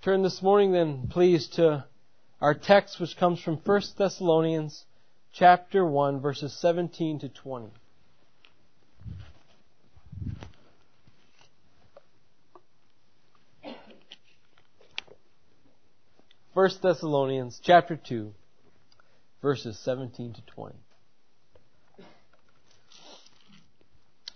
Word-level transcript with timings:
Turn 0.00 0.22
this 0.22 0.40
morning 0.42 0.70
then, 0.70 1.08
please, 1.10 1.48
to 1.56 1.84
our 2.40 2.54
text 2.54 3.00
which 3.00 3.16
comes 3.16 3.40
from 3.40 3.56
1 3.56 3.82
Thessalonians 3.96 4.84
chapter 5.32 5.84
1 5.84 6.20
verses 6.20 6.56
17 6.60 7.18
to 7.18 7.28
20. 7.28 7.66
First 16.54 16.80
Thessalonians 16.80 17.60
chapter 17.60 17.96
2 17.96 18.32
verses 19.42 19.76
17 19.80 20.34
to 20.34 20.42
20. 20.42 20.76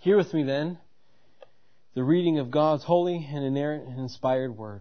Hear 0.00 0.16
with 0.16 0.34
me 0.34 0.42
then 0.42 0.78
the 1.94 2.02
reading 2.02 2.40
of 2.40 2.50
God's 2.50 2.82
holy 2.82 3.28
and 3.32 3.44
inerrant 3.44 3.86
and 3.86 4.00
inspired 4.00 4.56
word. 4.56 4.80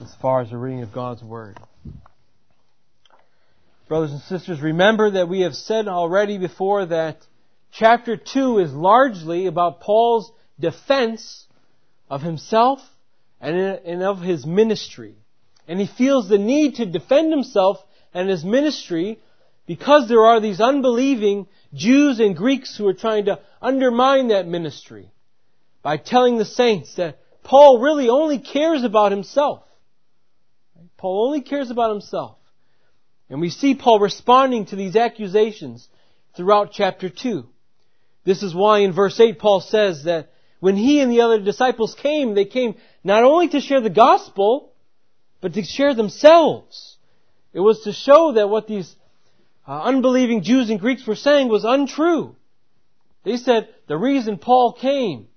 as 0.00 0.14
far 0.22 0.40
as 0.42 0.50
the 0.50 0.56
reading 0.56 0.82
of 0.82 0.92
God's 0.92 1.22
Word. 1.22 1.58
Brothers 3.88 4.12
and 4.12 4.20
sisters, 4.22 4.60
remember 4.60 5.12
that 5.12 5.28
we 5.28 5.40
have 5.40 5.54
said 5.54 5.88
already 5.88 6.38
before 6.38 6.86
that 6.86 7.18
chapter 7.72 8.16
2 8.16 8.58
is 8.58 8.72
largely 8.72 9.46
about 9.46 9.80
Paul's 9.80 10.30
defense 10.60 11.46
of 12.10 12.22
himself 12.22 12.80
and 13.40 14.02
of 14.02 14.20
his 14.20 14.46
ministry. 14.46 15.14
And 15.66 15.80
he 15.80 15.86
feels 15.86 16.28
the 16.28 16.38
need 16.38 16.76
to 16.76 16.86
defend 16.86 17.32
himself 17.32 17.78
and 18.14 18.28
his 18.28 18.44
ministry 18.44 19.18
because 19.66 20.08
there 20.08 20.24
are 20.26 20.40
these 20.40 20.60
unbelieving 20.60 21.46
Jews 21.74 22.20
and 22.20 22.36
Greeks 22.36 22.76
who 22.76 22.86
are 22.86 22.94
trying 22.94 23.26
to 23.26 23.40
undermine 23.60 24.28
that 24.28 24.46
ministry 24.46 25.10
by 25.82 25.96
telling 25.96 26.38
the 26.38 26.44
saints 26.44 26.94
that 26.96 27.18
Paul 27.42 27.80
really 27.80 28.08
only 28.08 28.38
cares 28.38 28.84
about 28.84 29.12
himself. 29.12 29.62
Paul 30.98 31.26
only 31.26 31.40
cares 31.40 31.70
about 31.70 31.90
himself. 31.90 32.36
And 33.30 33.40
we 33.40 33.50
see 33.50 33.74
Paul 33.74 34.00
responding 34.00 34.66
to 34.66 34.76
these 34.76 34.96
accusations 34.96 35.88
throughout 36.36 36.72
chapter 36.72 37.08
2. 37.08 37.46
This 38.24 38.42
is 38.42 38.54
why 38.54 38.80
in 38.80 38.92
verse 38.92 39.18
8 39.18 39.38
Paul 39.38 39.60
says 39.60 40.04
that 40.04 40.32
when 40.60 40.76
he 40.76 41.00
and 41.00 41.10
the 41.10 41.20
other 41.20 41.40
disciples 41.40 41.94
came, 41.94 42.34
they 42.34 42.44
came 42.44 42.74
not 43.04 43.22
only 43.22 43.48
to 43.48 43.60
share 43.60 43.80
the 43.80 43.90
gospel, 43.90 44.72
but 45.40 45.54
to 45.54 45.62
share 45.62 45.94
themselves. 45.94 46.96
It 47.52 47.60
was 47.60 47.82
to 47.82 47.92
show 47.92 48.32
that 48.32 48.48
what 48.48 48.66
these 48.66 48.94
uh, 49.66 49.82
unbelieving 49.82 50.42
Jews 50.42 50.68
and 50.68 50.80
Greeks 50.80 51.06
were 51.06 51.14
saying 51.14 51.48
was 51.48 51.64
untrue. 51.64 52.34
They 53.22 53.36
said 53.36 53.68
the 53.86 53.96
reason 53.96 54.38
Paul 54.38 54.72
came 54.72 55.28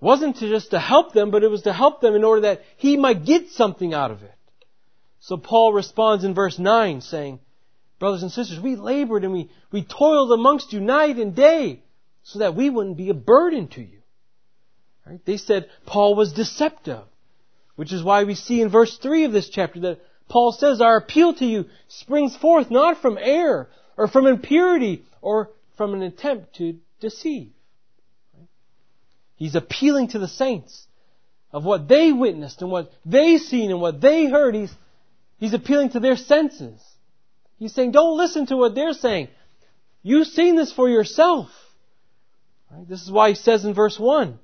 wasn't 0.00 0.36
to 0.36 0.48
just 0.48 0.70
to 0.70 0.78
help 0.78 1.12
them, 1.12 1.30
but 1.30 1.42
it 1.42 1.50
was 1.50 1.62
to 1.62 1.72
help 1.72 2.00
them 2.00 2.14
in 2.14 2.24
order 2.24 2.42
that 2.42 2.62
he 2.76 2.96
might 2.96 3.24
get 3.24 3.48
something 3.50 3.94
out 3.94 4.10
of 4.10 4.22
it. 4.22 4.34
So 5.24 5.38
Paul 5.38 5.72
responds 5.72 6.22
in 6.22 6.34
verse 6.34 6.58
9 6.58 7.00
saying, 7.00 7.40
Brothers 7.98 8.22
and 8.22 8.30
sisters, 8.30 8.60
we 8.60 8.76
labored 8.76 9.24
and 9.24 9.32
we, 9.32 9.50
we 9.72 9.82
toiled 9.82 10.30
amongst 10.32 10.74
you 10.74 10.80
night 10.80 11.16
and 11.16 11.34
day 11.34 11.82
so 12.24 12.40
that 12.40 12.54
we 12.54 12.68
wouldn't 12.68 12.98
be 12.98 13.08
a 13.08 13.14
burden 13.14 13.68
to 13.68 13.80
you. 13.80 14.02
Right? 15.06 15.24
They 15.24 15.38
said 15.38 15.70
Paul 15.86 16.14
was 16.14 16.34
deceptive, 16.34 17.04
which 17.74 17.90
is 17.90 18.02
why 18.02 18.24
we 18.24 18.34
see 18.34 18.60
in 18.60 18.68
verse 18.68 18.98
3 18.98 19.24
of 19.24 19.32
this 19.32 19.48
chapter 19.48 19.80
that 19.80 20.00
Paul 20.28 20.52
says 20.52 20.82
our 20.82 20.98
appeal 20.98 21.32
to 21.36 21.46
you 21.46 21.70
springs 21.88 22.36
forth 22.36 22.70
not 22.70 23.00
from 23.00 23.16
error 23.18 23.70
or 23.96 24.08
from 24.08 24.26
impurity 24.26 25.04
or 25.22 25.48
from 25.78 25.94
an 25.94 26.02
attempt 26.02 26.56
to 26.56 26.76
deceive. 27.00 27.50
He's 29.36 29.54
appealing 29.54 30.08
to 30.08 30.18
the 30.18 30.28
saints 30.28 30.86
of 31.50 31.64
what 31.64 31.88
they 31.88 32.12
witnessed 32.12 32.60
and 32.60 32.70
what 32.70 32.92
they 33.06 33.38
seen 33.38 33.70
and 33.70 33.80
what 33.80 34.02
they 34.02 34.26
heard. 34.26 34.54
He's 34.54 34.74
He's 35.38 35.54
appealing 35.54 35.90
to 35.90 36.00
their 36.00 36.16
senses. 36.16 36.80
He's 37.58 37.74
saying, 37.74 37.92
don't 37.92 38.16
listen 38.16 38.46
to 38.46 38.56
what 38.56 38.74
they're 38.74 38.92
saying. 38.92 39.28
You've 40.02 40.26
seen 40.26 40.56
this 40.56 40.72
for 40.72 40.88
yourself. 40.88 41.48
Right? 42.70 42.88
This 42.88 43.02
is 43.02 43.10
why 43.10 43.30
he 43.30 43.34
says 43.34 43.64
in 43.64 43.74
verse 43.74 43.98
1, 43.98 44.38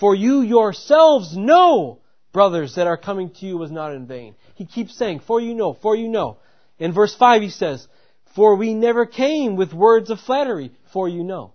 For 0.00 0.14
you 0.14 0.40
yourselves 0.40 1.36
know, 1.36 2.00
brothers, 2.32 2.76
that 2.76 2.86
our 2.86 2.96
coming 2.96 3.30
to 3.30 3.46
you 3.46 3.58
was 3.58 3.70
not 3.70 3.94
in 3.94 4.06
vain. 4.06 4.34
He 4.54 4.64
keeps 4.66 4.96
saying, 4.96 5.20
For 5.20 5.40
you 5.40 5.54
know, 5.54 5.74
for 5.74 5.94
you 5.94 6.08
know. 6.08 6.38
In 6.78 6.92
verse 6.92 7.14
5 7.14 7.42
he 7.42 7.50
says, 7.50 7.86
For 8.34 8.56
we 8.56 8.74
never 8.74 9.06
came 9.06 9.56
with 9.56 9.72
words 9.72 10.10
of 10.10 10.20
flattery, 10.20 10.72
for 10.92 11.08
you 11.08 11.22
know. 11.22 11.52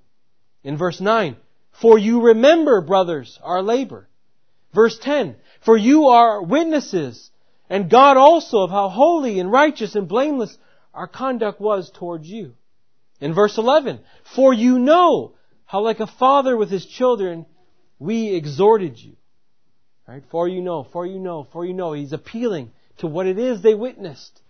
In 0.64 0.78
verse 0.78 1.02
9, 1.02 1.36
For 1.82 1.98
you 1.98 2.22
remember, 2.22 2.82
brothers, 2.82 3.40
our 3.42 3.62
labor. 3.62 4.08
Verse 4.74 5.00
10, 5.00 5.36
For 5.62 5.76
you 5.76 6.08
are 6.08 6.44
witnesses 6.44 7.32
and 7.70 7.90
God 7.90 8.18
also 8.18 8.60
of 8.60 8.72
how 8.72 8.90
holy 8.90 9.40
and 9.40 9.52
righteous 9.52 9.96
and 9.96 10.08
blameless 10.08 10.58
our 10.94 11.08
conduct 11.08 11.62
was 11.62 11.92
towards 11.92 12.28
you. 12.28 12.56
In 13.22 13.34
verse 13.34 13.58
11, 13.58 14.00
for 14.36 14.54
you 14.54 14.80
know 14.80 15.34
how 15.66 15.82
like 15.82 16.00
a 16.00 16.08
father 16.08 16.58
with 16.58 16.72
his 16.72 16.86
children 16.86 17.46
we 18.00 18.34
exhorted 18.34 18.98
you. 18.98 19.16
Right? 20.08 20.24
For 20.32 20.48
you 20.48 20.62
know, 20.62 20.88
for 20.92 21.06
you 21.06 21.20
know, 21.20 21.48
for 21.52 21.66
you 21.66 21.74
know. 21.74 21.94
He's 21.94 22.14
appealing 22.14 22.72
to 22.98 23.08
what 23.08 23.28
it 23.28 23.38
is 23.38 23.62
they 23.62 23.76
witnessed. 23.76 24.42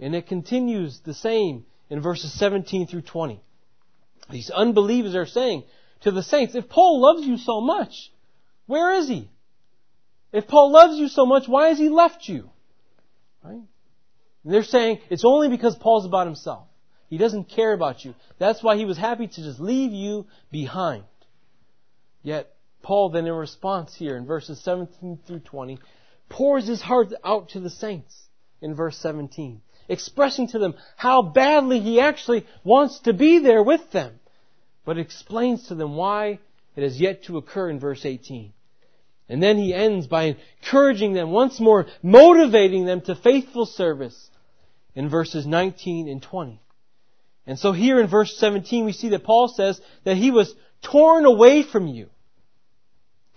And 0.00 0.16
it 0.16 0.26
continues 0.26 0.98
the 1.04 1.14
same 1.14 1.64
in 1.88 2.00
verses 2.00 2.32
17 2.32 2.88
through 2.88 3.02
20. 3.02 3.40
These 4.30 4.50
unbelievers 4.50 5.14
are 5.14 5.26
saying 5.26 5.62
to 6.00 6.10
the 6.10 6.22
saints, 6.22 6.56
if 6.56 6.68
Paul 6.68 7.00
loves 7.00 7.24
you 7.24 7.36
so 7.38 7.60
much, 7.60 8.10
where 8.66 8.94
is 8.96 9.06
he? 9.06 9.30
If 10.32 10.48
Paul 10.48 10.72
loves 10.72 10.98
you 10.98 11.06
so 11.06 11.24
much, 11.24 11.46
why 11.46 11.68
has 11.68 11.78
he 11.78 11.88
left 11.88 12.28
you? 12.28 12.50
Right? 13.46 13.62
And 14.44 14.54
they're 14.54 14.64
saying 14.64 15.00
it's 15.10 15.24
only 15.24 15.48
because 15.48 15.76
Paul's 15.76 16.06
about 16.06 16.26
himself. 16.26 16.66
He 17.08 17.18
doesn't 17.18 17.48
care 17.48 17.72
about 17.72 18.04
you. 18.04 18.14
That's 18.38 18.62
why 18.62 18.76
he 18.76 18.84
was 18.84 18.98
happy 18.98 19.28
to 19.28 19.42
just 19.42 19.60
leave 19.60 19.92
you 19.92 20.26
behind. 20.50 21.04
Yet, 22.22 22.52
Paul 22.82 23.10
then 23.10 23.26
in 23.26 23.32
response 23.32 23.94
here 23.94 24.16
in 24.16 24.26
verses 24.26 24.60
17 24.62 25.20
through 25.26 25.40
20 25.40 25.78
pours 26.28 26.66
his 26.66 26.82
heart 26.82 27.12
out 27.24 27.50
to 27.50 27.60
the 27.60 27.70
saints 27.70 28.14
in 28.60 28.74
verse 28.74 28.98
17, 28.98 29.60
expressing 29.88 30.48
to 30.48 30.58
them 30.58 30.74
how 30.96 31.22
badly 31.22 31.78
he 31.78 32.00
actually 32.00 32.46
wants 32.64 33.00
to 33.00 33.12
be 33.12 33.38
there 33.38 33.62
with 33.62 33.92
them, 33.92 34.18
but 34.84 34.98
explains 34.98 35.68
to 35.68 35.74
them 35.74 35.94
why 35.94 36.40
it 36.74 36.82
has 36.82 37.00
yet 37.00 37.24
to 37.24 37.36
occur 37.36 37.70
in 37.70 37.78
verse 37.78 38.04
18. 38.04 38.52
And 39.28 39.42
then 39.42 39.58
he 39.58 39.74
ends 39.74 40.06
by 40.06 40.36
encouraging 40.62 41.12
them 41.12 41.30
once 41.30 41.58
more, 41.58 41.86
motivating 42.02 42.84
them 42.84 43.00
to 43.02 43.14
faithful 43.16 43.66
service 43.66 44.30
in 44.94 45.08
verses 45.08 45.46
19 45.46 46.08
and 46.08 46.22
20. 46.22 46.60
And 47.46 47.58
so 47.58 47.72
here 47.72 48.00
in 48.00 48.08
verse 48.08 48.36
17 48.38 48.84
we 48.84 48.92
see 48.92 49.10
that 49.10 49.24
Paul 49.24 49.48
says 49.48 49.80
that 50.04 50.16
he 50.16 50.30
was 50.30 50.54
torn 50.82 51.24
away 51.24 51.62
from 51.62 51.86
you. 51.86 52.08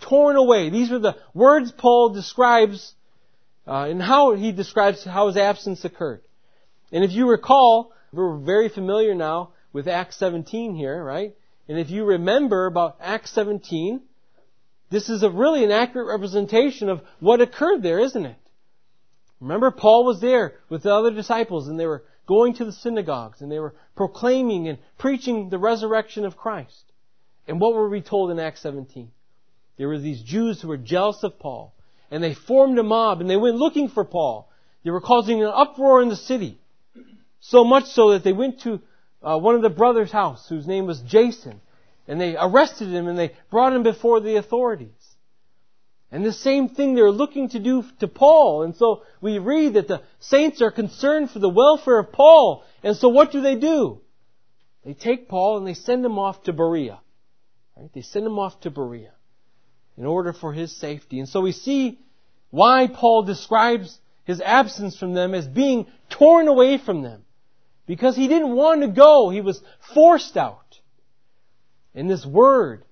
Torn 0.02 0.36
away. 0.36 0.70
These 0.70 0.92
are 0.92 1.00
the 1.00 1.18
words 1.34 1.72
Paul 1.72 2.10
describes 2.10 2.94
uh, 3.68 3.88
and 3.90 4.02
how 4.02 4.34
he 4.34 4.52
describes 4.52 5.04
how 5.04 5.28
his 5.28 5.38
absence 5.38 5.84
occurred. 5.86 6.22
And 6.92 7.04
if 7.04 7.12
you 7.12 7.30
recall, 7.30 7.94
we're 8.12 8.38
very 8.38 8.70
familiar 8.70 9.14
now 9.14 9.52
with 9.74 9.88
Acts 9.88 10.18
17 10.18 10.76
here, 10.76 11.04
right? 11.04 11.36
And 11.68 11.78
if 11.78 11.92
you 11.92 12.06
remember 12.06 12.66
about 12.66 12.98
Acts 13.00 13.32
17, 13.34 14.02
this 14.90 15.10
is 15.10 15.24
a 15.24 15.30
really 15.30 15.64
an 15.64 15.72
accurate 15.72 16.08
representation 16.08 16.90
of 16.90 17.02
what 17.20 17.42
occurred 17.42 17.84
there, 17.84 18.00
isn't 18.00 18.26
it? 18.26 18.38
Remember, 19.40 19.72
Paul 19.72 20.06
was 20.06 20.20
there 20.20 20.56
with 20.70 20.84
the 20.84 20.94
other 20.94 21.12
disciples 21.12 21.68
and 21.68 21.80
they 21.80 21.86
were 21.86 22.04
going 22.28 22.56
to 22.56 22.66
the 22.66 22.72
synagogues 22.72 23.42
and 23.42 23.52
they 23.52 23.60
were 23.60 23.76
proclaiming 23.96 24.68
and 24.68 24.80
preaching 24.98 25.50
the 25.50 25.58
resurrection 25.58 26.26
of 26.26 26.38
Christ. 26.38 26.92
And 27.48 27.60
what 27.60 27.74
were 27.74 27.90
we 27.90 28.02
told 28.02 28.32
in 28.32 28.40
Acts 28.40 28.62
17? 28.62 29.12
There 29.78 29.88
were 29.88 30.00
these 30.00 30.22
Jews 30.22 30.62
who 30.62 30.68
were 30.68 30.78
jealous 30.78 31.24
of 31.24 31.40
Paul 31.40 31.74
and 32.12 32.24
they 32.24 32.34
formed 32.34 32.78
a 32.80 32.84
mob 32.84 33.22
and 33.22 33.30
they 33.30 33.38
went 33.38 33.58
looking 33.58 33.88
for 33.88 34.04
Paul. 34.04 34.50
They 34.84 34.92
were 34.92 35.02
causing 35.02 35.42
an 35.42 35.52
uproar 35.54 36.02
in 36.02 36.10
the 36.10 36.16
city. 36.16 36.60
So 37.40 37.64
much 37.64 37.86
so 37.86 38.12
that 38.12 38.24
they 38.24 38.34
went 38.34 38.62
to 38.62 38.82
uh, 39.24 39.38
one 39.38 39.56
of 39.56 39.62
the 39.62 39.70
brothers' 39.70 40.12
house 40.12 40.48
whose 40.50 40.68
name 40.68 40.86
was 40.86 41.00
Jason 41.02 41.62
and 42.10 42.20
they 42.20 42.36
arrested 42.36 42.90
him 42.90 43.08
and 43.08 43.18
they 43.18 43.36
brought 43.52 43.72
him 43.72 43.84
before 43.84 44.20
the 44.20 44.36
authorities. 44.36 44.90
And 46.12 46.26
the 46.26 46.34
same 46.34 46.70
thing 46.70 46.96
they're 46.96 47.12
looking 47.12 47.50
to 47.50 47.60
do 47.60 47.86
to 48.00 48.08
Paul. 48.08 48.64
And 48.64 48.76
so 48.76 49.04
we 49.22 49.38
read 49.38 49.76
that 49.76 49.88
the 49.88 50.02
saints 50.20 50.60
are 50.60 50.72
concerned 50.72 51.30
for 51.30 51.38
the 51.38 51.48
welfare 51.48 52.00
of 52.00 52.12
Paul. 52.12 52.64
And 52.84 52.98
so 52.98 53.10
what 53.10 53.32
do 53.32 53.42
they 53.42 53.56
do? 53.56 54.02
They 54.84 54.96
take 54.96 55.30
Paul 55.30 55.60
and 55.60 55.68
they 55.68 55.76
send 55.76 56.04
him 56.04 56.18
off 56.18 56.42
to 56.44 56.54
Berea. 56.54 57.00
Right? 57.78 57.94
They 57.94 58.02
send 58.02 58.26
him 58.26 58.40
off 58.40 58.60
to 58.62 58.72
Berea 58.72 59.14
in 59.96 60.08
order 60.08 60.34
for 60.34 60.52
his 60.52 60.76
safety. 60.76 61.20
And 61.20 61.30
so 61.30 61.42
we 61.42 61.52
see 61.52 62.00
why 62.50 62.88
Paul 62.88 63.22
describes 63.22 64.00
his 64.24 64.42
absence 64.42 64.98
from 64.98 65.14
them 65.14 65.36
as 65.36 65.48
being 65.48 65.86
torn 66.10 66.48
away 66.48 66.80
from 66.80 67.04
them. 67.04 67.24
Because 67.86 68.16
he 68.16 68.28
didn't 68.28 68.56
want 68.56 68.82
to 68.82 68.88
go. 68.88 69.30
He 69.30 69.42
was 69.42 69.62
forced 69.94 70.38
out. 70.38 70.69
And 71.96 72.10
this 72.10 72.26
word 72.26 72.84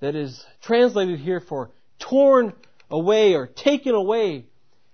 that 0.00 0.14
is 0.14 0.44
translated 0.62 1.20
here 1.20 1.40
for 1.40 1.70
torn 1.98 2.52
away 2.90 3.34
or 3.34 3.46
taken 3.46 3.94
away 3.94 4.46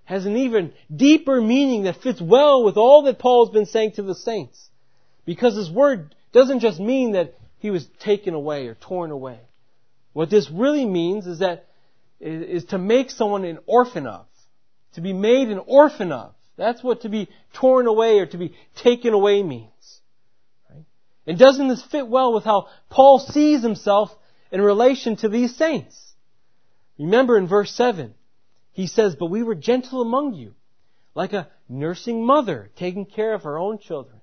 has 0.05 0.25
an 0.25 0.37
even 0.37 0.73
deeper 0.93 1.41
meaning 1.41 1.83
that 1.83 2.01
fits 2.01 2.21
well 2.21 2.63
with 2.63 2.77
all 2.77 3.03
that 3.03 3.19
Paul's 3.19 3.49
been 3.49 3.65
saying 3.65 3.93
to 3.93 4.03
the 4.03 4.15
saints. 4.15 4.69
Because 5.25 5.55
this 5.55 5.69
word 5.69 6.15
doesn't 6.31 6.61
just 6.61 6.79
mean 6.79 7.11
that 7.11 7.33
he 7.59 7.71
was 7.71 7.85
taken 7.99 8.33
away 8.33 8.67
or 8.67 8.75
torn 8.75 9.11
away. 9.11 9.39
What 10.13 10.29
this 10.29 10.49
really 10.49 10.85
means 10.85 11.27
is 11.27 11.39
that 11.39 11.65
is 12.19 12.65
to 12.65 12.77
make 12.77 13.11
someone 13.11 13.43
an 13.43 13.59
orphan 13.65 14.07
of. 14.07 14.25
To 14.93 15.01
be 15.01 15.13
made 15.13 15.49
an 15.49 15.61
orphan 15.65 16.11
of. 16.11 16.33
That's 16.55 16.81
what 16.81 17.01
to 17.01 17.09
be 17.09 17.29
torn 17.53 17.85
away 17.85 18.19
or 18.19 18.25
to 18.27 18.37
be 18.37 18.55
taken 18.77 19.13
away 19.13 19.43
means. 19.43 20.01
And 21.27 21.37
doesn't 21.37 21.67
this 21.67 21.83
fit 21.83 22.07
well 22.07 22.33
with 22.33 22.45
how 22.45 22.69
Paul 22.89 23.19
sees 23.19 23.61
himself 23.61 24.15
in 24.49 24.61
relation 24.61 25.17
to 25.17 25.29
these 25.29 25.55
saints? 25.57 26.13
Remember 26.97 27.37
in 27.37 27.47
verse 27.47 27.71
7, 27.73 28.15
he 28.71 28.87
says, 28.87 29.15
But 29.15 29.25
we 29.29 29.43
were 29.43 29.53
gentle 29.53 30.01
among 30.01 30.35
you, 30.35 30.55
like 31.13 31.33
a 31.33 31.49
nursing 31.67 32.25
mother 32.25 32.71
taking 32.77 33.05
care 33.05 33.33
of 33.33 33.43
her 33.43 33.57
own 33.57 33.77
children. 33.77 34.21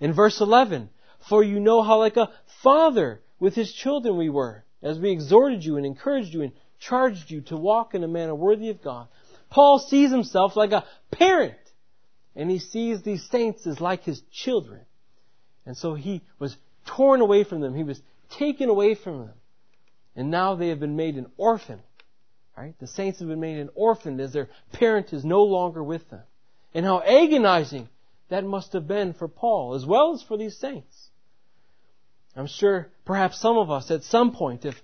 In 0.00 0.14
verse 0.14 0.40
11, 0.40 0.88
For 1.28 1.44
you 1.44 1.60
know 1.60 1.82
how 1.82 1.98
like 1.98 2.16
a 2.16 2.30
father 2.62 3.20
with 3.38 3.54
his 3.54 3.72
children 3.72 4.16
we 4.16 4.30
were, 4.30 4.64
as 4.82 4.98
we 4.98 5.10
exhorted 5.10 5.62
you 5.62 5.76
and 5.76 5.84
encouraged 5.84 6.32
you 6.32 6.42
and 6.42 6.52
charged 6.80 7.30
you 7.30 7.42
to 7.42 7.56
walk 7.56 7.94
in 7.94 8.02
a 8.02 8.08
manner 8.08 8.34
worthy 8.34 8.70
of 8.70 8.82
God. 8.82 9.08
Paul 9.50 9.78
sees 9.78 10.10
himself 10.10 10.56
like 10.56 10.72
a 10.72 10.84
parent, 11.10 11.58
and 12.34 12.50
he 12.50 12.58
sees 12.58 13.02
these 13.02 13.28
saints 13.30 13.66
as 13.66 13.80
like 13.80 14.04
his 14.04 14.22
children. 14.32 14.80
And 15.66 15.76
so 15.76 15.94
he 15.94 16.22
was 16.38 16.56
torn 16.84 17.20
away 17.20 17.44
from 17.44 17.60
them. 17.60 17.74
He 17.74 17.82
was 17.82 18.00
taken 18.30 18.68
away 18.68 18.94
from 18.94 19.20
them. 19.20 19.34
And 20.16 20.30
now 20.30 20.54
they 20.54 20.68
have 20.68 20.80
been 20.80 20.96
made 20.96 21.16
an 21.16 21.26
orphan. 21.36 21.80
Right? 22.56 22.74
The 22.78 22.86
saints 22.86 23.18
have 23.18 23.28
been 23.28 23.40
made 23.40 23.58
an 23.58 23.70
orphan 23.74 24.20
as 24.20 24.32
their 24.32 24.48
parent 24.72 25.12
is 25.12 25.24
no 25.24 25.42
longer 25.42 25.82
with 25.82 26.08
them. 26.10 26.22
And 26.72 26.84
how 26.84 27.00
agonizing 27.00 27.88
that 28.28 28.44
must 28.44 28.72
have 28.72 28.86
been 28.86 29.12
for 29.12 29.28
Paul 29.28 29.74
as 29.74 29.84
well 29.84 30.14
as 30.14 30.22
for 30.22 30.36
these 30.36 30.56
saints. 30.56 31.10
I'm 32.36 32.46
sure 32.46 32.88
perhaps 33.04 33.40
some 33.40 33.56
of 33.56 33.70
us 33.70 33.90
at 33.90 34.02
some 34.04 34.32
point 34.32 34.64
have, 34.64 34.80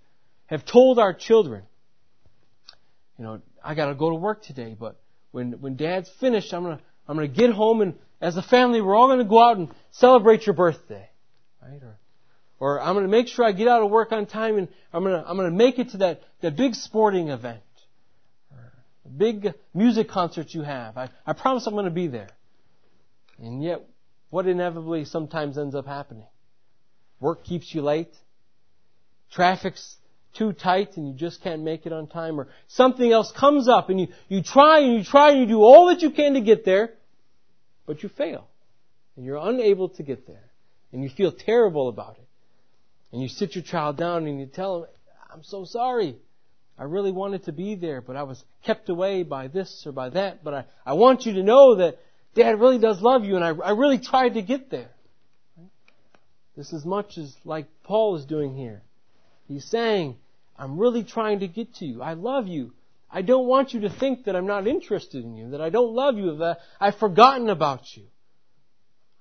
have 0.46 0.64
told 0.64 0.98
our 0.98 1.12
children, 1.12 1.62
you 3.18 3.24
know, 3.24 3.40
I 3.62 3.74
gotta 3.74 3.94
go 3.94 4.10
to 4.10 4.16
work 4.16 4.42
today, 4.42 4.76
but 4.78 5.00
when, 5.32 5.52
when 5.60 5.76
dad's 5.76 6.08
finished, 6.08 6.52
I'm 6.54 6.62
gonna, 6.62 6.80
I'm 7.08 7.16
gonna 7.16 7.28
get 7.28 7.50
home 7.50 7.82
and 7.82 7.94
as 8.20 8.36
a 8.36 8.42
family, 8.42 8.80
we're 8.80 8.96
all 8.96 9.08
gonna 9.08 9.24
go 9.24 9.42
out 9.42 9.56
and 9.56 9.68
celebrate 9.90 10.46
your 10.46 10.54
birthday. 10.54 11.08
Right? 11.62 11.82
Or, 11.82 11.98
or 12.60 12.80
I'm 12.80 12.94
going 12.94 13.06
to 13.06 13.10
make 13.10 13.28
sure 13.28 13.44
I 13.44 13.52
get 13.52 13.66
out 13.66 13.82
of 13.82 13.90
work 13.90 14.12
on 14.12 14.26
time 14.26 14.58
and 14.58 14.68
I'm 14.92 15.02
going 15.02 15.20
to, 15.20 15.28
I'm 15.28 15.36
going 15.36 15.50
to 15.50 15.56
make 15.56 15.78
it 15.78 15.90
to 15.90 15.96
that, 15.98 16.22
that 16.42 16.56
big 16.56 16.74
sporting 16.74 17.28
event. 17.28 17.62
Or 18.52 18.72
big 19.16 19.54
music 19.74 20.08
concert 20.08 20.52
you 20.52 20.62
have. 20.62 20.96
I, 20.96 21.08
I 21.26 21.32
promise 21.32 21.66
I'm 21.66 21.72
going 21.72 21.86
to 21.86 21.90
be 21.90 22.06
there. 22.06 22.28
And 23.38 23.62
yet, 23.62 23.80
what 24.28 24.46
inevitably 24.46 25.06
sometimes 25.06 25.56
ends 25.56 25.74
up 25.74 25.86
happening? 25.86 26.26
Work 27.18 27.44
keeps 27.44 27.74
you 27.74 27.80
late. 27.80 28.14
Traffic's 29.32 29.96
too 30.34 30.52
tight 30.52 30.96
and 30.96 31.08
you 31.08 31.14
just 31.14 31.42
can't 31.42 31.62
make 31.62 31.86
it 31.86 31.92
on 31.92 32.06
time 32.06 32.38
or 32.38 32.48
something 32.68 33.10
else 33.10 33.32
comes 33.32 33.68
up 33.68 33.88
and 33.88 34.00
you, 34.00 34.08
you 34.28 34.42
try 34.42 34.80
and 34.80 34.94
you 34.94 35.04
try 35.04 35.30
and 35.30 35.40
you 35.40 35.46
do 35.46 35.62
all 35.62 35.86
that 35.88 36.02
you 36.02 36.10
can 36.10 36.34
to 36.34 36.40
get 36.40 36.64
there, 36.64 36.94
but 37.90 38.04
you 38.04 38.08
fail. 38.08 38.46
And 39.16 39.26
you're 39.26 39.40
unable 39.42 39.88
to 39.88 40.04
get 40.04 40.24
there. 40.24 40.44
And 40.92 41.02
you 41.02 41.10
feel 41.10 41.32
terrible 41.32 41.88
about 41.88 42.18
it. 42.18 42.28
And 43.10 43.20
you 43.20 43.26
sit 43.26 43.56
your 43.56 43.64
child 43.64 43.96
down 43.96 44.28
and 44.28 44.38
you 44.38 44.46
tell 44.46 44.84
him, 44.84 44.90
I'm 45.34 45.42
so 45.42 45.64
sorry. 45.64 46.14
I 46.78 46.84
really 46.84 47.10
wanted 47.10 47.46
to 47.46 47.52
be 47.52 47.74
there, 47.74 48.00
but 48.00 48.14
I 48.14 48.22
was 48.22 48.44
kept 48.64 48.90
away 48.90 49.24
by 49.24 49.48
this 49.48 49.82
or 49.86 49.90
by 49.90 50.10
that. 50.10 50.44
But 50.44 50.54
I, 50.54 50.64
I 50.86 50.92
want 50.92 51.26
you 51.26 51.32
to 51.32 51.42
know 51.42 51.74
that 51.78 51.98
Dad 52.36 52.60
really 52.60 52.78
does 52.78 53.02
love 53.02 53.24
you 53.24 53.34
and 53.34 53.44
I, 53.44 53.48
I 53.48 53.72
really 53.72 53.98
tried 53.98 54.34
to 54.34 54.42
get 54.42 54.70
there. 54.70 54.90
This 56.56 56.72
is 56.72 56.84
much 56.84 57.18
as 57.18 57.34
like 57.44 57.66
Paul 57.82 58.14
is 58.14 58.24
doing 58.24 58.54
here. 58.54 58.82
He's 59.48 59.64
saying, 59.64 60.14
I'm 60.56 60.78
really 60.78 61.02
trying 61.02 61.40
to 61.40 61.48
get 61.48 61.74
to 61.78 61.86
you. 61.86 62.02
I 62.02 62.12
love 62.12 62.46
you. 62.46 62.72
I 63.12 63.22
don't 63.22 63.46
want 63.46 63.74
you 63.74 63.80
to 63.80 63.90
think 63.90 64.24
that 64.24 64.36
I'm 64.36 64.46
not 64.46 64.66
interested 64.66 65.24
in 65.24 65.36
you, 65.36 65.50
that 65.50 65.60
I 65.60 65.70
don't 65.70 65.94
love 65.94 66.16
you, 66.16 66.36
that 66.38 66.60
I've 66.80 66.96
forgotten 66.96 67.48
about 67.48 67.96
you. 67.96 68.04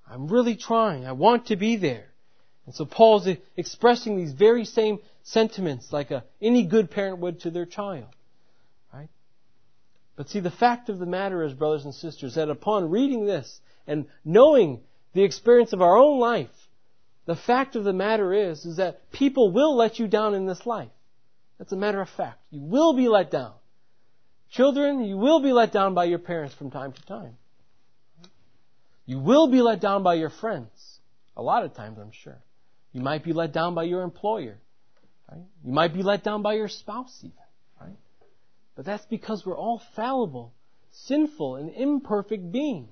I'm 0.08 0.28
really 0.28 0.56
trying. 0.56 1.06
I 1.06 1.12
want 1.12 1.46
to 1.46 1.56
be 1.56 1.76
there. 1.76 2.06
And 2.66 2.74
so 2.74 2.84
Paul's 2.84 3.28
expressing 3.56 4.16
these 4.16 4.32
very 4.32 4.64
same 4.64 5.00
sentiments 5.22 5.92
like 5.92 6.10
a, 6.10 6.24
any 6.40 6.66
good 6.66 6.90
parent 6.90 7.18
would 7.18 7.40
to 7.40 7.50
their 7.50 7.66
child. 7.66 8.08
Right? 8.92 9.08
But 10.16 10.28
see, 10.28 10.40
the 10.40 10.50
fact 10.50 10.88
of 10.88 10.98
the 10.98 11.06
matter 11.06 11.42
is, 11.42 11.52
brothers 11.52 11.84
and 11.84 11.94
sisters, 11.94 12.36
that 12.36 12.48
upon 12.48 12.90
reading 12.90 13.26
this 13.26 13.60
and 13.86 14.06
knowing 14.24 14.80
the 15.14 15.24
experience 15.24 15.72
of 15.72 15.82
our 15.82 15.96
own 15.96 16.20
life, 16.20 16.48
the 17.26 17.36
fact 17.36 17.74
of 17.74 17.84
the 17.84 17.92
matter 17.92 18.32
is, 18.32 18.64
is 18.64 18.76
that 18.76 19.10
people 19.12 19.50
will 19.50 19.76
let 19.76 19.98
you 19.98 20.06
down 20.06 20.34
in 20.34 20.46
this 20.46 20.64
life. 20.64 20.90
That's 21.58 21.72
a 21.72 21.76
matter 21.76 22.00
of 22.00 22.08
fact. 22.08 22.38
You 22.50 22.60
will 22.62 22.92
be 22.92 23.08
let 23.08 23.30
down. 23.30 23.52
Children, 24.50 25.04
you 25.04 25.16
will 25.16 25.40
be 25.40 25.52
let 25.52 25.72
down 25.72 25.94
by 25.94 26.04
your 26.04 26.18
parents 26.18 26.54
from 26.54 26.70
time 26.70 26.92
to 26.92 27.02
time. 27.06 27.36
You 29.06 29.18
will 29.18 29.48
be 29.48 29.62
let 29.62 29.80
down 29.80 30.02
by 30.02 30.14
your 30.14 30.30
friends. 30.30 30.70
A 31.36 31.42
lot 31.42 31.64
of 31.64 31.74
times, 31.74 31.98
I'm 31.98 32.12
sure. 32.12 32.38
You 32.92 33.00
might 33.00 33.24
be 33.24 33.32
let 33.32 33.52
down 33.52 33.74
by 33.74 33.84
your 33.84 34.02
employer. 34.02 34.58
Right? 35.30 35.40
You 35.64 35.72
might 35.72 35.94
be 35.94 36.02
let 36.02 36.24
down 36.24 36.42
by 36.42 36.54
your 36.54 36.68
spouse 36.68 37.16
even. 37.20 37.32
Right? 37.80 37.96
But 38.74 38.84
that's 38.84 39.04
because 39.06 39.46
we're 39.46 39.56
all 39.56 39.80
fallible, 39.94 40.52
sinful, 40.90 41.56
and 41.56 41.70
imperfect 41.70 42.50
beings. 42.50 42.88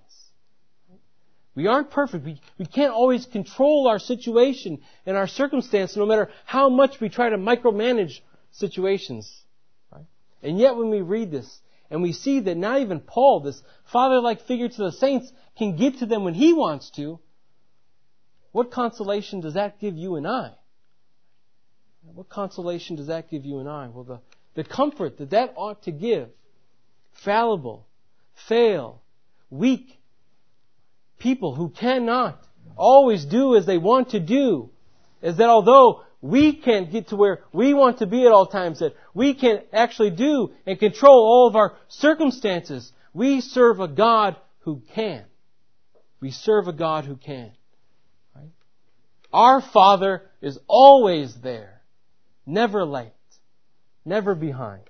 We 1.57 1.67
aren't 1.67 1.91
perfect. 1.91 2.25
We, 2.25 2.41
we 2.57 2.67
can't 2.67 2.93
always 2.93 3.27
control 3.27 3.88
our 3.88 3.99
situation 3.99 4.81
and 5.05 5.17
our 5.17 5.27
circumstance 5.27 5.97
no 5.97 6.07
matter 6.07 6.31
how 6.45 6.69
much 6.69 7.00
we 7.00 7.09
try 7.09 7.31
to 7.31 7.37
micromanage 7.37 8.21
situations. 8.53 9.43
And 10.42 10.59
yet 10.59 10.76
when 10.76 10.90
we 10.90 11.00
read 11.00 11.30
this 11.30 11.61
and 11.90 12.02
we 12.02 12.12
see 12.12 12.40
that 12.40 12.57
not 12.57 12.80
even 12.80 13.00
Paul, 13.00 13.40
this 13.40 13.62
father-like 13.92 14.42
figure 14.42 14.68
to 14.68 14.83
the 14.83 14.92
saints, 14.92 15.33
can 15.57 15.76
get 15.76 15.99
to 15.99 16.07
them 16.07 16.25
when 16.25 16.35
he 16.35 16.52
wants 16.52 16.90
to, 16.90 17.18
what 18.52 18.71
consolation 18.71 19.40
does 19.40 19.54
that 19.54 19.80
give 19.80 19.97
you 19.97 20.16
and 20.16 20.26
I? 20.26 20.52
What 22.14 22.28
consolation 22.28 22.97
does 22.97 23.09
that 23.09 23.30
give 23.30 23.45
you 23.45 23.59
and 23.59 23.68
I? 23.68 23.88
Well, 23.88 24.04
the, 24.04 24.21
the 24.54 24.64
comfort 24.64 25.18
that 25.18 25.30
that 25.30 25.52
ought 25.57 25.83
to 25.85 25.92
give, 25.92 26.30
fallible, 27.12 27.87
fail, 28.49 29.02
weak 29.50 29.99
people 31.18 31.54
who 31.54 31.68
cannot 31.68 32.42
always 32.76 33.25
do 33.25 33.57
as 33.57 33.66
they 33.66 33.78
want 33.78 34.11
to 34.11 34.21
do, 34.21 34.71
is 35.21 35.37
that 35.37 35.49
although 35.49 36.04
we 36.21 36.53
can't 36.53 36.91
get 36.91 37.09
to 37.09 37.17
where 37.17 37.41
we 37.53 37.75
want 37.75 37.99
to 37.99 38.07
be 38.07 38.27
at 38.27 38.33
all 38.33 38.47
times, 38.47 38.81
that 38.81 38.97
we 39.15 39.35
can 39.35 39.63
actually 39.73 40.11
do 40.11 40.53
and 40.67 40.79
control 40.79 41.21
all 41.21 41.47
of 41.47 41.57
our 41.57 41.77
circumstances, 41.89 42.93
we 43.15 43.41
serve 43.41 43.81
a 43.81 43.89
God 43.89 44.37
who 44.61 44.83
can. 44.95 45.25
We 46.21 46.31
serve 46.31 46.67
a 46.67 46.73
God 46.73 47.05
who 47.05 47.17
can. 47.17 47.53
Right? 48.35 48.51
Our 49.33 49.61
Father 49.61 50.23
is 50.43 50.59
always 50.67 51.35
there, 51.37 51.83
never 52.45 52.85
late, 52.85 53.13
never 54.05 54.35
behind, 54.35 54.83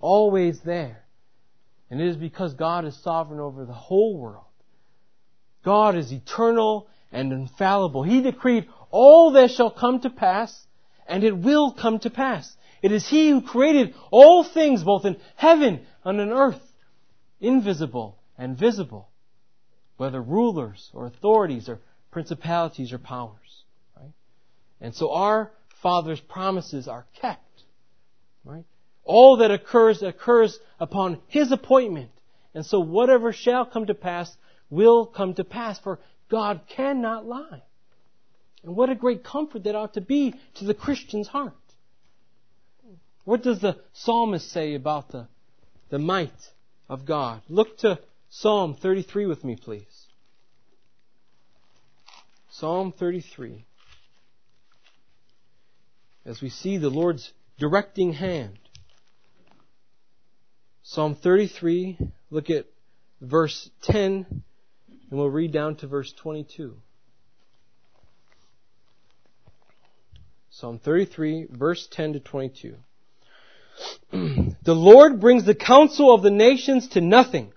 always 0.00 0.60
there. 0.60 1.04
And 1.90 2.00
it 2.00 2.08
is 2.08 2.16
because 2.16 2.54
God 2.54 2.86
is 2.86 2.96
sovereign 3.02 3.40
over 3.40 3.66
the 3.66 3.74
whole 3.74 4.16
world. 4.16 4.46
God 5.62 5.94
is 5.94 6.10
eternal 6.10 6.88
and 7.12 7.32
infallible. 7.32 8.02
He 8.02 8.22
decreed 8.22 8.66
all 8.92 9.32
that 9.32 9.50
shall 9.50 9.70
come 9.70 10.00
to 10.00 10.10
pass, 10.10 10.66
and 11.08 11.24
it 11.24 11.36
will 11.36 11.72
come 11.72 11.98
to 12.00 12.10
pass. 12.10 12.54
It 12.82 12.92
is 12.92 13.08
He 13.08 13.30
who 13.30 13.42
created 13.42 13.94
all 14.10 14.44
things, 14.44 14.84
both 14.84 15.04
in 15.04 15.16
heaven 15.34 15.84
and 16.04 16.20
on 16.20 16.30
earth, 16.30 16.60
invisible 17.40 18.18
and 18.38 18.56
visible, 18.56 19.08
whether 19.96 20.20
rulers 20.20 20.90
or 20.92 21.06
authorities 21.06 21.68
or 21.68 21.80
principalities 22.10 22.92
or 22.92 22.98
powers. 22.98 23.64
Right? 23.96 24.12
And 24.80 24.94
so 24.94 25.12
our 25.12 25.52
Father's 25.82 26.20
promises 26.20 26.86
are 26.86 27.06
kept. 27.20 27.62
Right? 28.44 28.64
All 29.04 29.38
that 29.38 29.50
occurs 29.50 30.02
occurs 30.02 30.58
upon 30.78 31.18
His 31.28 31.50
appointment. 31.50 32.10
And 32.54 32.66
so 32.66 32.80
whatever 32.80 33.32
shall 33.32 33.64
come 33.64 33.86
to 33.86 33.94
pass 33.94 34.36
will 34.70 35.06
come 35.06 35.34
to 35.34 35.44
pass, 35.44 35.78
for 35.78 35.98
God 36.28 36.62
cannot 36.68 37.26
lie. 37.26 37.62
And 38.64 38.76
what 38.76 38.90
a 38.90 38.94
great 38.94 39.24
comfort 39.24 39.64
that 39.64 39.74
ought 39.74 39.94
to 39.94 40.00
be 40.00 40.34
to 40.54 40.64
the 40.64 40.74
Christian's 40.74 41.28
heart. 41.28 41.54
What 43.24 43.42
does 43.42 43.60
the 43.60 43.78
psalmist 43.92 44.50
say 44.50 44.74
about 44.74 45.10
the, 45.10 45.28
the 45.90 45.98
might 45.98 46.30
of 46.88 47.04
God? 47.04 47.42
Look 47.48 47.78
to 47.78 47.98
Psalm 48.30 48.74
33 48.74 49.26
with 49.26 49.44
me, 49.44 49.56
please. 49.56 50.06
Psalm 52.50 52.92
33. 52.92 53.64
As 56.24 56.40
we 56.40 56.48
see 56.48 56.78
the 56.78 56.90
Lord's 56.90 57.32
directing 57.58 58.12
hand. 58.12 58.58
Psalm 60.82 61.14
33, 61.14 61.96
look 62.30 62.50
at 62.50 62.66
verse 63.20 63.70
10, 63.84 64.26
and 64.28 64.42
we'll 65.10 65.30
read 65.30 65.52
down 65.52 65.76
to 65.76 65.86
verse 65.86 66.12
22. 66.12 66.76
Psalm 70.54 70.78
33, 70.78 71.46
verse 71.50 71.88
10 71.90 72.12
to 72.12 72.20
22. 72.20 72.74
the 74.12 74.74
Lord 74.74 75.18
brings 75.18 75.46
the 75.46 75.54
counsel 75.54 76.14
of 76.14 76.22
the 76.22 76.30
nations 76.30 76.88
to 76.88 77.00
nothing. 77.00 77.54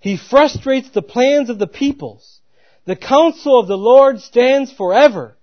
He 0.00 0.16
frustrates 0.16 0.88
the 0.88 1.02
plans 1.02 1.50
of 1.50 1.58
the 1.58 1.66
peoples. 1.66 2.40
The 2.86 2.96
counsel 2.96 3.60
of 3.60 3.68
the 3.68 3.76
Lord 3.76 4.20
stands 4.20 4.72
forever. 4.72 5.36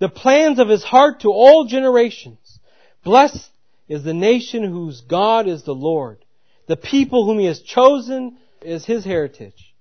The 0.00 0.10
plans 0.10 0.58
of 0.58 0.68
his 0.68 0.84
heart 0.84 1.20
to 1.20 1.30
all 1.30 1.64
generations. 1.64 2.60
Blessed 3.02 3.48
is 3.88 4.04
the 4.04 4.12
nation 4.12 4.64
whose 4.64 5.00
God 5.00 5.48
is 5.48 5.62
the 5.62 5.74
Lord. 5.74 6.22
The 6.66 6.76
people 6.76 7.24
whom 7.24 7.38
he 7.38 7.46
has 7.46 7.62
chosen 7.62 8.36
is 8.60 8.84
his 8.84 9.02
heritage. 9.02 9.74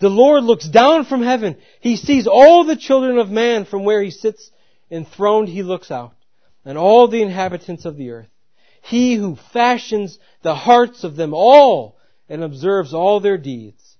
The 0.00 0.10
Lord 0.10 0.42
looks 0.42 0.68
down 0.68 1.04
from 1.04 1.22
heaven. 1.22 1.56
He 1.80 1.94
sees 1.94 2.26
all 2.26 2.64
the 2.64 2.74
children 2.74 3.18
of 3.18 3.30
man 3.30 3.64
from 3.64 3.84
where 3.84 4.02
he 4.02 4.10
sits 4.10 4.50
enthroned 4.90 5.48
he 5.48 5.62
looks 5.62 5.90
out, 5.90 6.14
and 6.64 6.78
all 6.78 7.08
the 7.08 7.22
inhabitants 7.22 7.84
of 7.84 7.96
the 7.96 8.10
earth. 8.10 8.28
He 8.82 9.14
who 9.14 9.36
fashions 9.52 10.18
the 10.42 10.54
hearts 10.54 11.04
of 11.04 11.16
them 11.16 11.32
all 11.32 11.96
and 12.28 12.42
observes 12.42 12.92
all 12.92 13.20
their 13.20 13.38
deeds. 13.38 13.96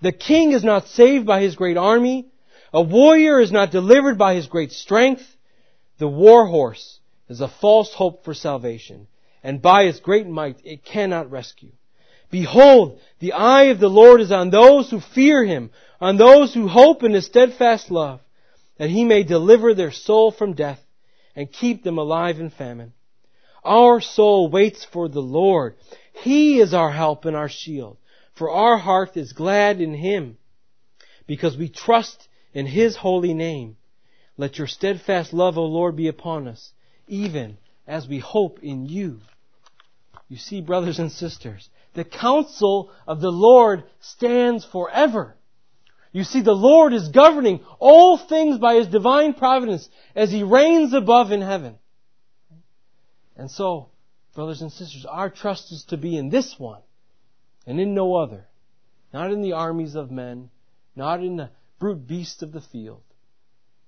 The 0.00 0.12
king 0.12 0.52
is 0.52 0.64
not 0.64 0.88
saved 0.88 1.26
by 1.26 1.40
his 1.40 1.56
great 1.56 1.76
army. 1.76 2.26
A 2.72 2.82
warrior 2.82 3.40
is 3.40 3.52
not 3.52 3.70
delivered 3.70 4.18
by 4.18 4.34
his 4.34 4.46
great 4.46 4.72
strength. 4.72 5.24
The 5.98 6.08
war 6.08 6.46
horse 6.46 7.00
is 7.28 7.40
a 7.40 7.48
false 7.48 7.92
hope 7.94 8.24
for 8.24 8.34
salvation, 8.34 9.06
and 9.42 9.62
by 9.62 9.84
its 9.84 10.00
great 10.00 10.26
might 10.26 10.56
it 10.64 10.84
cannot 10.84 11.30
rescue. 11.30 11.70
Behold, 12.30 12.98
the 13.20 13.32
eye 13.32 13.64
of 13.64 13.78
the 13.78 13.90
Lord 13.90 14.20
is 14.20 14.32
on 14.32 14.50
those 14.50 14.90
who 14.90 15.00
fear 15.00 15.44
him, 15.44 15.70
on 16.00 16.16
those 16.16 16.54
who 16.54 16.66
hope 16.66 17.02
in 17.02 17.12
his 17.12 17.26
steadfast 17.26 17.90
love, 17.90 18.20
that 18.78 18.90
he 18.90 19.04
may 19.04 19.22
deliver 19.22 19.74
their 19.74 19.92
soul 19.92 20.30
from 20.30 20.54
death 20.54 20.80
and 21.34 21.52
keep 21.52 21.82
them 21.82 21.98
alive 21.98 22.40
in 22.40 22.50
famine. 22.50 22.92
Our 23.64 24.00
soul 24.00 24.48
waits 24.48 24.84
for 24.84 25.08
the 25.08 25.22
Lord. 25.22 25.76
He 26.12 26.60
is 26.60 26.74
our 26.74 26.90
help 26.90 27.24
and 27.24 27.36
our 27.36 27.48
shield. 27.48 27.96
For 28.34 28.50
our 28.50 28.78
heart 28.78 29.16
is 29.16 29.32
glad 29.32 29.80
in 29.80 29.94
Him 29.94 30.38
because 31.26 31.56
we 31.56 31.68
trust 31.68 32.28
in 32.52 32.66
His 32.66 32.96
holy 32.96 33.34
name. 33.34 33.76
Let 34.36 34.58
your 34.58 34.66
steadfast 34.66 35.32
love, 35.32 35.58
O 35.58 35.64
Lord, 35.64 35.96
be 35.96 36.08
upon 36.08 36.48
us, 36.48 36.72
even 37.06 37.58
as 37.86 38.08
we 38.08 38.18
hope 38.18 38.60
in 38.62 38.86
you. 38.86 39.20
You 40.28 40.38
see, 40.38 40.62
brothers 40.62 40.98
and 40.98 41.12
sisters, 41.12 41.68
the 41.92 42.04
counsel 42.04 42.90
of 43.06 43.20
the 43.20 43.30
Lord 43.30 43.84
stands 44.00 44.64
forever. 44.64 45.36
You 46.12 46.24
see, 46.24 46.42
the 46.42 46.52
Lord 46.52 46.92
is 46.92 47.08
governing 47.08 47.64
all 47.78 48.18
things 48.18 48.58
by 48.58 48.74
His 48.74 48.86
divine 48.86 49.32
providence 49.32 49.88
as 50.14 50.30
He 50.30 50.42
reigns 50.42 50.92
above 50.92 51.32
in 51.32 51.40
heaven. 51.40 51.78
And 53.34 53.50
so, 53.50 53.88
brothers 54.34 54.60
and 54.60 54.70
sisters, 54.70 55.06
our 55.06 55.30
trust 55.30 55.72
is 55.72 55.84
to 55.88 55.96
be 55.96 56.16
in 56.16 56.28
this 56.28 56.58
one 56.58 56.82
and 57.66 57.80
in 57.80 57.94
no 57.94 58.14
other. 58.14 58.46
Not 59.12 59.32
in 59.32 59.42
the 59.42 59.52
armies 59.52 59.94
of 59.94 60.10
men, 60.10 60.50
not 60.94 61.22
in 61.22 61.36
the 61.36 61.50
brute 61.78 62.06
beasts 62.06 62.42
of 62.42 62.52
the 62.52 62.60
field, 62.60 63.02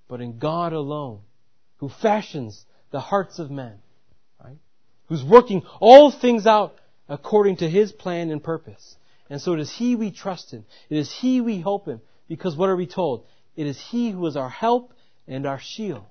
but 0.07 0.21
in 0.21 0.39
God 0.39 0.73
alone, 0.73 1.21
who 1.77 1.89
fashions 1.89 2.65
the 2.91 2.99
hearts 2.99 3.37
of 3.39 3.51
men, 3.51 3.79
right? 4.43 4.57
Who's 5.07 5.23
working 5.23 5.63
all 5.79 6.11
things 6.11 6.47
out 6.47 6.75
according 7.07 7.57
to 7.57 7.69
His 7.69 7.91
plan 7.91 8.31
and 8.31 8.43
purpose. 8.43 8.97
And 9.29 9.41
so 9.41 9.53
it 9.53 9.59
is 9.59 9.71
He 9.71 9.95
we 9.95 10.11
trust 10.11 10.53
in. 10.53 10.65
It 10.89 10.97
is 10.97 11.11
He 11.11 11.41
we 11.41 11.59
hope 11.59 11.87
in. 11.87 12.01
Because 12.27 12.55
what 12.55 12.69
are 12.69 12.75
we 12.75 12.87
told? 12.87 13.25
It 13.55 13.67
is 13.67 13.79
He 13.79 14.11
who 14.11 14.25
is 14.27 14.35
our 14.35 14.49
help 14.49 14.93
and 15.27 15.45
our 15.45 15.59
shield. 15.59 16.05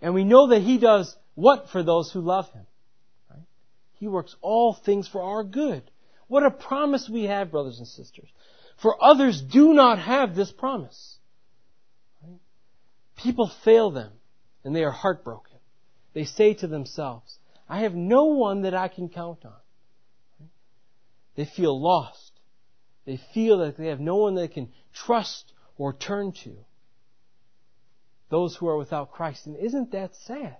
And 0.00 0.14
we 0.14 0.24
know 0.24 0.48
that 0.48 0.62
He 0.62 0.78
does 0.78 1.16
what 1.34 1.70
for 1.70 1.82
those 1.82 2.10
who 2.12 2.20
love 2.20 2.50
Him? 2.52 2.66
Right? 3.30 3.44
He 3.94 4.08
works 4.08 4.36
all 4.40 4.74
things 4.74 5.08
for 5.08 5.22
our 5.22 5.44
good. 5.44 5.82
What 6.28 6.44
a 6.44 6.50
promise 6.50 7.08
we 7.08 7.24
have, 7.24 7.50
brothers 7.50 7.78
and 7.78 7.88
sisters. 7.88 8.28
For 8.80 9.02
others 9.02 9.42
do 9.42 9.72
not 9.74 9.98
have 9.98 10.34
this 10.34 10.52
promise. 10.52 11.18
Right? 12.22 12.38
People 13.16 13.50
fail 13.64 13.90
them 13.90 14.12
and 14.64 14.74
they 14.74 14.84
are 14.84 14.90
heartbroken. 14.90 15.58
They 16.12 16.24
say 16.24 16.54
to 16.54 16.66
themselves, 16.66 17.38
I 17.68 17.80
have 17.80 17.94
no 17.94 18.24
one 18.24 18.62
that 18.62 18.74
I 18.74 18.88
can 18.88 19.08
count 19.08 19.44
on. 19.44 20.48
They 21.36 21.44
feel 21.44 21.80
lost. 21.80 22.29
They 23.10 23.16
feel 23.34 23.58
that 23.58 23.76
they 23.76 23.88
have 23.88 23.98
no 23.98 24.14
one 24.14 24.36
they 24.36 24.46
can 24.46 24.68
trust 24.92 25.52
or 25.76 25.92
turn 25.92 26.30
to. 26.44 26.56
Those 28.28 28.54
who 28.54 28.68
are 28.68 28.76
without 28.76 29.10
Christ. 29.10 29.46
And 29.46 29.56
isn't 29.56 29.90
that 29.90 30.14
sad? 30.14 30.58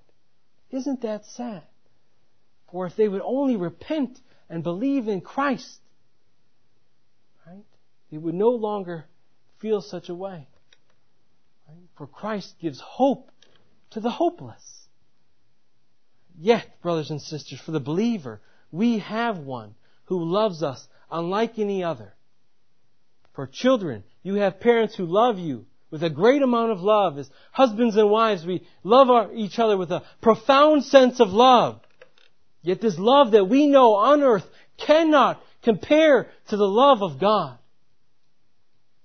Isn't 0.73 1.03
that 1.03 1.27
sad? 1.27 1.63
For 2.73 2.87
if 2.87 2.97
they 2.97 3.07
would 3.07 3.23
only 3.25 3.55
repent 3.55 4.19
and 4.49 4.65
believe 4.65 5.07
in 5.07 5.21
Christ, 5.21 5.79
right, 7.47 7.63
they 8.11 8.19
would 8.19 8.35
no 8.35 8.51
longer 8.51 9.05
feel 9.61 9.81
such 9.81 10.09
a 10.09 10.15
way. 10.17 10.49
Right? 11.69 11.87
For 11.97 12.09
Christ 12.09 12.57
gives 12.61 12.81
hope 12.81 13.31
to 13.91 14.01
the 14.01 14.11
hopeless. 14.11 14.89
Yet, 16.37 16.83
brothers 16.83 17.13
and 17.13 17.23
sisters, 17.23 17.61
for 17.61 17.71
the 17.71 17.79
believer, 17.79 18.41
we 18.73 18.99
have 18.99 19.39
one 19.39 19.77
who 20.07 20.25
loves 20.25 20.65
us 20.65 20.89
unlike 21.13 21.57
any 21.57 21.85
other. 21.85 22.13
For 23.33 23.47
children, 23.47 24.05
you 24.23 24.35
have 24.35 24.61
parents 24.61 24.97
who 24.97 25.07
love 25.07 25.39
you 25.39 25.67
with 25.91 26.03
a 26.03 26.11
great 26.11 26.43
amount 26.43 26.73
of 26.73 26.81
love. 26.81 27.19
As 27.19 27.31
husbands 27.53 27.97
and 27.97 28.11
wives, 28.11 28.45
we 28.45 28.67
love 28.83 29.11
our, 29.11 29.33
each 29.33 29.59
other 29.59 29.77
with 29.77 29.91
a 29.91 30.03
profound 30.21 30.85
sense 30.85 31.21
of 31.21 31.29
love. 31.29 31.81
Yet 32.63 32.81
this 32.81 32.99
love 32.99 33.33
that 33.33 33.49
we 33.49 33.67
know 33.67 33.95
on 33.95 34.23
earth 34.23 34.47
cannot 34.77 35.43
compare 35.63 36.29
to 36.49 36.57
the 36.57 36.69
love 36.69 37.03
of 37.03 37.19
God. 37.19 37.59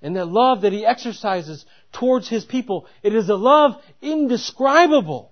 And 0.01 0.15
that 0.15 0.27
love 0.27 0.62
that 0.62 0.74
He 0.74 0.86
exercises 0.86 1.65
towards 1.94 2.29
His 2.29 2.46
people, 2.46 2.88
it 3.01 3.15
is 3.15 3.29
a 3.29 3.36
love 3.36 3.82
indescribable. 4.01 5.32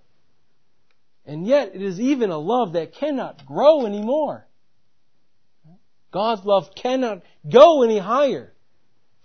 And 1.26 1.46
yet 1.46 1.72
it 1.74 1.82
is 1.82 2.00
even 2.00 2.32
a 2.32 2.38
love 2.38 2.74
that 2.74 2.96
cannot 2.96 3.46
grow 3.46 3.86
anymore. 3.86 4.46
God's 6.12 6.46
love 6.46 6.76
cannot 6.76 7.24
go 7.50 7.84
any 7.84 7.98
higher. 7.98 8.53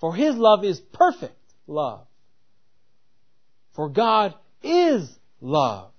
For 0.01 0.15
His 0.15 0.37
love 0.37 0.65
is 0.65 0.81
perfect 0.81 1.35
love. 1.67 2.07
For 3.75 3.89
God 3.89 4.35
is 4.63 5.09
love. 5.41 5.93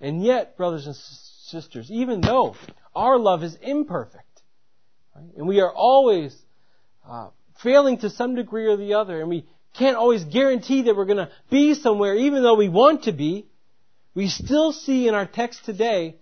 And 0.00 0.22
yet, 0.22 0.56
brothers 0.56 0.86
and 0.86 0.96
sisters, 0.96 1.90
even 1.90 2.20
though 2.20 2.56
our 2.94 3.18
love 3.18 3.42
is 3.42 3.56
imperfect, 3.62 4.42
right, 5.14 5.30
and 5.36 5.46
we 5.48 5.60
are 5.60 5.72
always 5.72 6.34
uh, 7.08 7.28
failing 7.62 7.98
to 7.98 8.10
some 8.10 8.34
degree 8.34 8.66
or 8.66 8.76
the 8.76 8.94
other, 8.94 9.20
and 9.20 9.28
we 9.28 9.46
can't 9.74 9.96
always 9.96 10.24
guarantee 10.24 10.82
that 10.82 10.96
we're 10.96 11.04
going 11.04 11.18
to 11.18 11.30
be 11.50 11.74
somewhere, 11.74 12.14
even 12.14 12.42
though 12.42 12.54
we 12.54 12.68
want 12.68 13.04
to 13.04 13.12
be, 13.12 13.46
we 14.14 14.28
still 14.28 14.72
see 14.72 15.08
in 15.08 15.14
our 15.14 15.26
text 15.26 15.64
today 15.64 16.16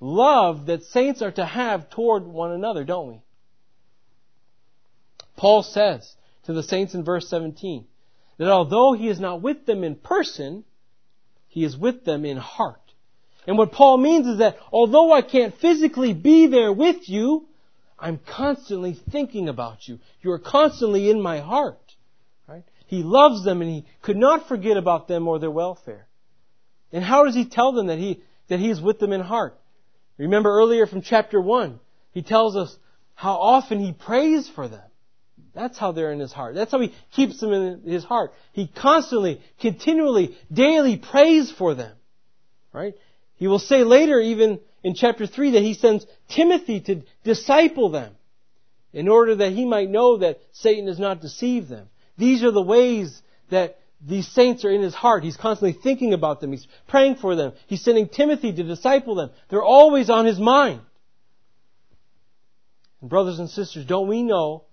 love 0.00 0.66
that 0.66 0.84
saints 0.84 1.22
are 1.22 1.32
to 1.32 1.44
have 1.44 1.88
toward 1.90 2.24
one 2.24 2.52
another, 2.52 2.84
don't 2.84 3.08
we? 3.08 3.22
Paul 5.36 5.62
says 5.62 6.14
to 6.44 6.52
the 6.52 6.62
saints 6.62 6.94
in 6.94 7.04
verse 7.04 7.28
17, 7.28 7.86
that 8.38 8.48
although 8.48 8.92
he 8.92 9.08
is 9.08 9.20
not 9.20 9.42
with 9.42 9.66
them 9.66 9.84
in 9.84 9.94
person, 9.94 10.64
he 11.48 11.64
is 11.64 11.76
with 11.76 12.04
them 12.04 12.24
in 12.24 12.36
heart. 12.36 12.80
And 13.46 13.56
what 13.56 13.72
Paul 13.72 13.98
means 13.98 14.26
is 14.26 14.38
that 14.38 14.58
although 14.72 15.12
I 15.12 15.22
can't 15.22 15.56
physically 15.58 16.12
be 16.12 16.48
there 16.48 16.72
with 16.72 17.08
you, 17.08 17.46
I'm 17.98 18.18
constantly 18.18 18.98
thinking 19.10 19.48
about 19.48 19.88
you. 19.88 20.00
You 20.20 20.32
are 20.32 20.38
constantly 20.38 21.08
in 21.08 21.20
my 21.20 21.40
heart. 21.40 21.80
Right? 22.46 22.64
He 22.86 23.02
loves 23.02 23.44
them 23.44 23.62
and 23.62 23.70
he 23.70 23.86
could 24.02 24.16
not 24.16 24.48
forget 24.48 24.76
about 24.76 25.08
them 25.08 25.28
or 25.28 25.38
their 25.38 25.50
welfare. 25.50 26.06
And 26.92 27.02
how 27.02 27.24
does 27.24 27.34
he 27.34 27.46
tell 27.46 27.72
them 27.72 27.86
that 27.86 27.98
he, 27.98 28.22
that 28.48 28.60
he 28.60 28.70
is 28.70 28.80
with 28.80 28.98
them 28.98 29.12
in 29.12 29.20
heart? 29.20 29.58
Remember 30.18 30.50
earlier 30.50 30.86
from 30.86 31.02
chapter 31.02 31.40
1, 31.40 31.78
he 32.12 32.22
tells 32.22 32.56
us 32.56 32.76
how 33.14 33.34
often 33.34 33.80
he 33.80 33.92
prays 33.92 34.48
for 34.48 34.68
them. 34.68 34.82
That's 35.56 35.78
how 35.78 35.92
they're 35.92 36.12
in 36.12 36.20
his 36.20 36.34
heart. 36.34 36.54
That's 36.54 36.70
how 36.70 36.80
he 36.80 36.92
keeps 37.12 37.40
them 37.40 37.50
in 37.50 37.80
his 37.86 38.04
heart. 38.04 38.32
He 38.52 38.68
constantly, 38.68 39.40
continually, 39.58 40.36
daily 40.52 40.98
prays 40.98 41.50
for 41.50 41.74
them. 41.74 41.96
Right? 42.74 42.92
He 43.36 43.46
will 43.46 43.58
say 43.58 43.82
later, 43.82 44.20
even 44.20 44.60
in 44.84 44.94
chapter 44.94 45.26
3, 45.26 45.52
that 45.52 45.62
he 45.62 45.72
sends 45.72 46.04
Timothy 46.28 46.80
to 46.82 47.02
disciple 47.24 47.88
them 47.88 48.14
in 48.92 49.08
order 49.08 49.34
that 49.36 49.52
he 49.52 49.64
might 49.64 49.88
know 49.88 50.18
that 50.18 50.40
Satan 50.52 50.84
does 50.84 50.98
not 50.98 51.22
deceive 51.22 51.68
them. 51.68 51.88
These 52.18 52.44
are 52.44 52.50
the 52.50 52.60
ways 52.60 53.22
that 53.48 53.78
these 54.06 54.28
saints 54.28 54.62
are 54.66 54.70
in 54.70 54.82
his 54.82 54.94
heart. 54.94 55.24
He's 55.24 55.38
constantly 55.38 55.80
thinking 55.82 56.12
about 56.12 56.42
them. 56.42 56.52
He's 56.52 56.68
praying 56.86 57.16
for 57.16 57.34
them. 57.34 57.54
He's 57.66 57.82
sending 57.82 58.10
Timothy 58.10 58.52
to 58.52 58.62
disciple 58.62 59.14
them. 59.14 59.30
They're 59.48 59.62
always 59.62 60.10
on 60.10 60.26
his 60.26 60.38
mind. 60.38 60.82
And 63.00 63.08
brothers 63.08 63.38
and 63.38 63.48
sisters, 63.48 63.86
don't 63.86 64.08
we 64.08 64.22
know 64.22 64.65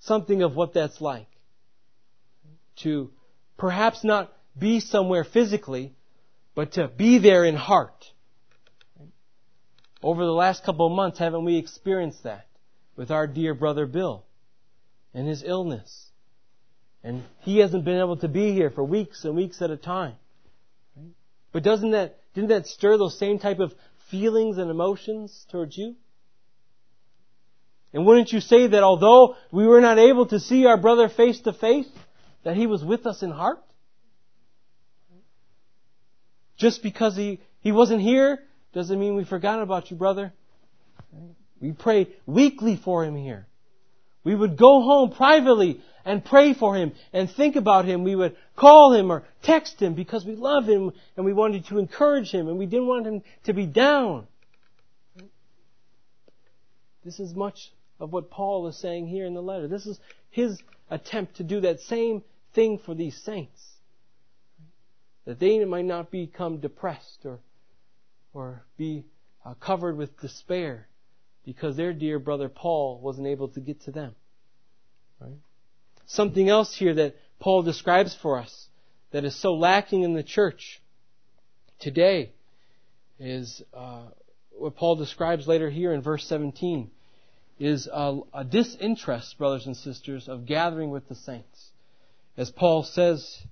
something 0.00 0.42
of 0.42 0.56
what 0.56 0.74
that's 0.74 1.00
like? 1.00 1.28
To 2.82 3.10
perhaps 3.56 4.04
not 4.04 4.32
be 4.58 4.80
somewhere 4.80 5.24
physically, 5.24 5.94
but 6.54 6.72
to 6.72 6.88
be 6.88 7.18
there 7.18 7.44
in 7.44 7.54
heart. 7.54 8.04
Over 10.02 10.24
the 10.24 10.32
last 10.32 10.64
couple 10.64 10.86
of 10.86 10.92
months, 10.92 11.18
haven't 11.18 11.44
we 11.44 11.56
experienced 11.56 12.24
that 12.24 12.46
with 12.96 13.10
our 13.10 13.26
dear 13.26 13.54
brother 13.54 13.86
Bill 13.86 14.24
and 15.12 15.28
his 15.28 15.42
illness? 15.44 16.10
And 17.02 17.22
he 17.40 17.58
hasn't 17.58 17.84
been 17.84 17.98
able 17.98 18.16
to 18.18 18.28
be 18.28 18.52
here 18.52 18.70
for 18.70 18.84
weeks 18.84 19.24
and 19.24 19.34
weeks 19.36 19.62
at 19.62 19.70
a 19.70 19.76
time. 19.76 20.14
But 21.52 21.62
doesn't 21.62 21.90
that, 21.90 22.18
didn't 22.34 22.50
that 22.50 22.66
stir 22.66 22.96
those 22.96 23.18
same 23.18 23.38
type 23.38 23.58
of 23.58 23.74
feelings 24.10 24.58
and 24.58 24.70
emotions 24.70 25.46
towards 25.50 25.76
you? 25.76 25.96
And 27.92 28.06
wouldn't 28.06 28.32
you 28.32 28.40
say 28.40 28.68
that 28.68 28.82
although 28.82 29.36
we 29.50 29.66
were 29.66 29.80
not 29.80 29.98
able 29.98 30.26
to 30.26 30.38
see 30.38 30.66
our 30.66 30.76
brother 30.76 31.08
face 31.08 31.40
to 31.40 31.52
face, 31.52 31.88
that 32.44 32.56
he 32.56 32.66
was 32.66 32.84
with 32.84 33.06
us 33.06 33.22
in 33.22 33.30
heart? 33.30 33.58
Just 36.56 36.82
because 36.82 37.16
he, 37.16 37.40
he 37.60 37.72
wasn't 37.72 38.00
here 38.02 38.40
doesn't 38.72 38.98
mean 38.98 39.16
we 39.16 39.24
forgot 39.24 39.60
about 39.60 39.90
you, 39.90 39.96
brother. 39.96 40.32
We 41.60 41.72
pray 41.72 42.08
weekly 42.26 42.76
for 42.76 43.04
him 43.04 43.16
here. 43.16 43.46
We 44.22 44.34
would 44.34 44.56
go 44.56 44.82
home 44.82 45.10
privately 45.12 45.80
and 46.04 46.24
pray 46.24 46.54
for 46.54 46.76
him 46.76 46.92
and 47.12 47.30
think 47.30 47.56
about 47.56 47.86
him. 47.86 48.04
We 48.04 48.14
would 48.14 48.36
call 48.56 48.92
him 48.92 49.10
or 49.10 49.24
text 49.42 49.80
him 49.80 49.94
because 49.94 50.24
we 50.24 50.36
love 50.36 50.66
him 50.66 50.92
and 51.16 51.24
we 51.24 51.32
wanted 51.32 51.66
to 51.66 51.78
encourage 51.78 52.30
him 52.30 52.48
and 52.48 52.58
we 52.58 52.66
didn't 52.66 52.86
want 52.86 53.06
him 53.06 53.22
to 53.44 53.54
be 53.54 53.66
down. 53.66 54.26
This 57.04 57.18
is 57.18 57.34
much 57.34 57.72
of 58.00 58.12
what 58.12 58.30
Paul 58.30 58.66
is 58.66 58.76
saying 58.78 59.06
here 59.06 59.26
in 59.26 59.34
the 59.34 59.42
letter. 59.42 59.68
This 59.68 59.86
is 59.86 60.00
his 60.30 60.60
attempt 60.88 61.36
to 61.36 61.44
do 61.44 61.60
that 61.60 61.80
same 61.80 62.22
thing 62.54 62.78
for 62.78 62.94
these 62.94 63.16
saints. 63.22 63.60
That 65.26 65.38
they 65.38 65.62
might 65.64 65.84
not 65.84 66.10
become 66.10 66.58
depressed 66.58 67.20
or, 67.24 67.40
or 68.32 68.64
be 68.76 69.04
uh, 69.44 69.54
covered 69.54 69.96
with 69.96 70.18
despair 70.20 70.88
because 71.44 71.76
their 71.76 71.92
dear 71.92 72.18
brother 72.18 72.48
Paul 72.48 73.00
wasn't 73.00 73.26
able 73.26 73.48
to 73.48 73.60
get 73.60 73.82
to 73.82 73.90
them. 73.90 74.14
Right? 75.20 75.38
Something 76.06 76.48
else 76.48 76.74
here 76.74 76.94
that 76.94 77.16
Paul 77.38 77.62
describes 77.62 78.14
for 78.14 78.38
us 78.38 78.66
that 79.12 79.24
is 79.24 79.36
so 79.36 79.54
lacking 79.54 80.02
in 80.02 80.14
the 80.14 80.22
church 80.22 80.80
today 81.78 82.32
is 83.18 83.62
uh, 83.74 84.06
what 84.52 84.76
Paul 84.76 84.96
describes 84.96 85.46
later 85.46 85.68
here 85.68 85.92
in 85.92 86.00
verse 86.02 86.26
17 86.26 86.90
is 87.60 87.86
a, 87.92 88.18
a, 88.32 88.42
disinterest, 88.42 89.36
brothers 89.36 89.66
and 89.66 89.76
sisters, 89.76 90.28
of 90.28 90.46
gathering 90.46 90.90
with 90.90 91.06
the 91.08 91.14
saints. 91.14 91.70
As 92.36 92.50
Paul 92.50 92.82
says 92.82 93.42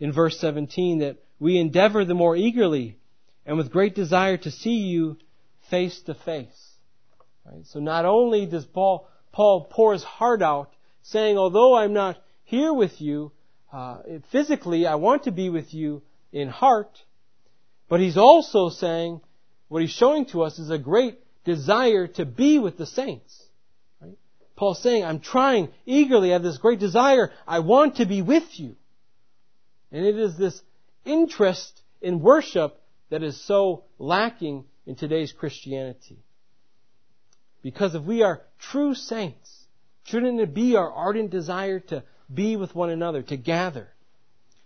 in 0.00 0.12
verse 0.12 0.38
17 0.40 0.98
that 0.98 1.18
we 1.38 1.56
endeavor 1.56 2.04
the 2.04 2.14
more 2.14 2.36
eagerly 2.36 2.98
and 3.46 3.56
with 3.56 3.70
great 3.70 3.94
desire 3.94 4.36
to 4.38 4.50
see 4.50 4.78
you 4.78 5.16
face 5.70 6.00
to 6.02 6.14
face. 6.14 6.72
Right? 7.46 7.64
So 7.66 7.78
not 7.78 8.04
only 8.04 8.44
does 8.44 8.66
Paul, 8.66 9.08
Paul 9.30 9.68
pour 9.70 9.92
his 9.92 10.02
heart 10.02 10.42
out 10.42 10.74
saying, 11.02 11.38
although 11.38 11.76
I'm 11.76 11.92
not 11.92 12.20
here 12.42 12.72
with 12.72 13.00
you 13.00 13.30
uh, 13.72 13.98
physically, 14.32 14.86
I 14.86 14.96
want 14.96 15.24
to 15.24 15.30
be 15.30 15.48
with 15.48 15.72
you 15.72 16.02
in 16.32 16.48
heart. 16.48 16.90
But 17.88 18.00
he's 18.00 18.16
also 18.16 18.68
saying, 18.68 19.20
what 19.68 19.82
he's 19.82 19.92
showing 19.92 20.26
to 20.26 20.42
us 20.42 20.58
is 20.58 20.70
a 20.70 20.78
great 20.78 21.18
desire 21.48 22.06
to 22.06 22.24
be 22.24 22.58
with 22.58 22.78
the 22.78 22.86
saints. 22.86 23.42
Right? 24.00 24.16
Paul's 24.56 24.82
saying, 24.82 25.04
I'm 25.04 25.20
trying 25.20 25.70
eagerly, 25.84 26.30
I 26.30 26.34
have 26.34 26.42
this 26.42 26.58
great 26.58 26.78
desire, 26.78 27.32
I 27.46 27.58
want 27.58 27.96
to 27.96 28.06
be 28.06 28.22
with 28.22 28.48
you. 28.60 28.76
And 29.90 30.06
it 30.06 30.16
is 30.16 30.36
this 30.36 30.60
interest 31.04 31.82
in 32.00 32.20
worship 32.20 32.80
that 33.10 33.22
is 33.22 33.44
so 33.44 33.84
lacking 33.98 34.64
in 34.86 34.94
today's 34.94 35.32
Christianity. 35.32 36.18
Because 37.62 37.94
if 37.94 38.04
we 38.04 38.22
are 38.22 38.42
true 38.58 38.94
saints, 38.94 39.58
Shouldn't 40.10 40.40
it 40.40 40.54
be 40.54 40.74
our 40.74 40.90
ardent 40.90 41.30
desire 41.30 41.80
to 41.80 42.02
be 42.32 42.56
with 42.56 42.74
one 42.74 42.88
another, 42.88 43.22
to 43.22 43.36
gather? 43.36 43.88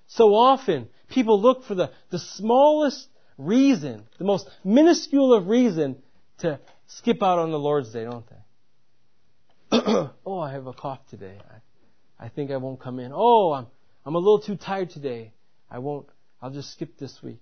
So 0.06 0.34
often, 0.34 0.88
people 1.10 1.40
look 1.40 1.64
for 1.64 1.74
the, 1.74 1.90
the 2.10 2.20
smallest 2.20 3.08
reason, 3.38 4.04
the 4.18 4.24
most 4.24 4.48
minuscule 4.62 5.34
of 5.34 5.48
reason 5.48 5.96
to 6.42 6.60
skip 6.86 7.22
out 7.22 7.38
on 7.38 7.50
the 7.50 7.58
Lord's 7.58 7.92
Day, 7.92 8.04
don't 8.04 8.24
they? 8.28 9.78
oh, 10.26 10.38
I 10.38 10.52
have 10.52 10.66
a 10.66 10.72
cough 10.72 11.00
today. 11.08 11.36
I, 11.50 12.26
I 12.26 12.28
think 12.28 12.50
I 12.50 12.58
won't 12.58 12.80
come 12.80 12.98
in. 13.00 13.12
Oh, 13.14 13.52
I'm, 13.52 13.66
I'm 14.04 14.14
a 14.14 14.18
little 14.18 14.40
too 14.40 14.56
tired 14.56 14.90
today. 14.90 15.32
I 15.70 15.78
won't, 15.78 16.06
I'll 16.40 16.50
just 16.50 16.72
skip 16.72 16.98
this 16.98 17.22
week. 17.22 17.40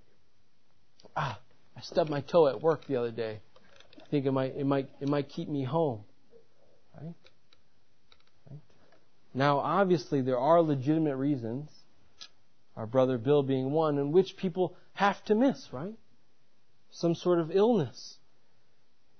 Ah, 1.16 1.38
I 1.76 1.80
stubbed 1.80 2.10
my 2.10 2.20
toe 2.20 2.46
at 2.46 2.62
work 2.62 2.86
the 2.86 2.96
other 2.96 3.10
day. 3.10 3.40
I 4.00 4.08
think 4.10 4.26
it 4.26 4.32
might, 4.32 4.54
it 4.56 4.64
might, 4.64 4.88
it 5.00 5.08
might 5.08 5.28
keep 5.28 5.48
me 5.48 5.64
home. 5.64 6.02
Right? 6.94 7.14
right? 8.50 8.60
Now, 9.34 9.58
obviously, 9.58 10.20
there 10.20 10.38
are 10.38 10.62
legitimate 10.62 11.16
reasons, 11.16 11.68
our 12.76 12.86
brother 12.86 13.18
Bill 13.18 13.42
being 13.42 13.72
one, 13.72 13.98
in 13.98 14.12
which 14.12 14.36
people 14.36 14.76
have 14.92 15.22
to 15.24 15.34
miss, 15.34 15.68
right? 15.72 15.94
Some 16.90 17.14
sort 17.14 17.40
of 17.40 17.50
illness. 17.50 18.18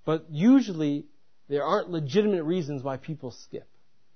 But 0.04 0.26
usually, 0.30 1.06
there 1.48 1.64
aren't 1.64 1.90
legitimate 1.90 2.44
reasons 2.44 2.82
why 2.82 2.96
people 2.96 3.30
skip, 3.30 3.68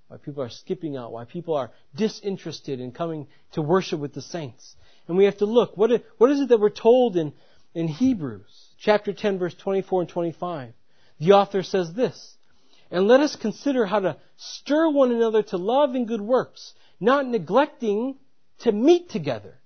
why 0.08 0.16
people 0.16 0.42
are 0.42 0.48
skipping 0.48 0.96
out, 0.96 1.12
why 1.12 1.24
people 1.24 1.54
are 1.54 1.70
disinterested 1.94 2.80
in 2.80 2.92
coming 2.92 3.26
to 3.52 3.62
worship 3.62 4.00
with 4.00 4.14
the 4.14 4.22
saints. 4.22 4.76
And 5.08 5.16
we 5.16 5.24
have 5.24 5.38
to 5.38 5.46
look, 5.46 5.76
what 5.76 5.90
is, 5.90 6.00
what 6.18 6.30
is 6.30 6.40
it 6.40 6.48
that 6.48 6.60
we're 6.60 6.70
told 6.70 7.16
in, 7.16 7.32
in 7.74 7.88
Hebrews, 7.88 8.68
chapter 8.78 9.12
10, 9.12 9.38
verse 9.38 9.54
24 9.54 10.02
and 10.02 10.08
25? 10.08 10.72
The 11.20 11.32
author 11.32 11.62
says 11.62 11.92
this, 11.92 12.36
and 12.90 13.06
let 13.08 13.20
us 13.20 13.36
consider 13.36 13.86
how 13.86 14.00
to 14.00 14.16
stir 14.36 14.90
one 14.90 15.12
another 15.12 15.42
to 15.42 15.56
love 15.56 15.94
and 15.94 16.08
good 16.08 16.20
works, 16.20 16.74
not 17.00 17.26
neglecting 17.26 18.16
to 18.60 18.72
meet 18.72 19.10
together, 19.10 19.58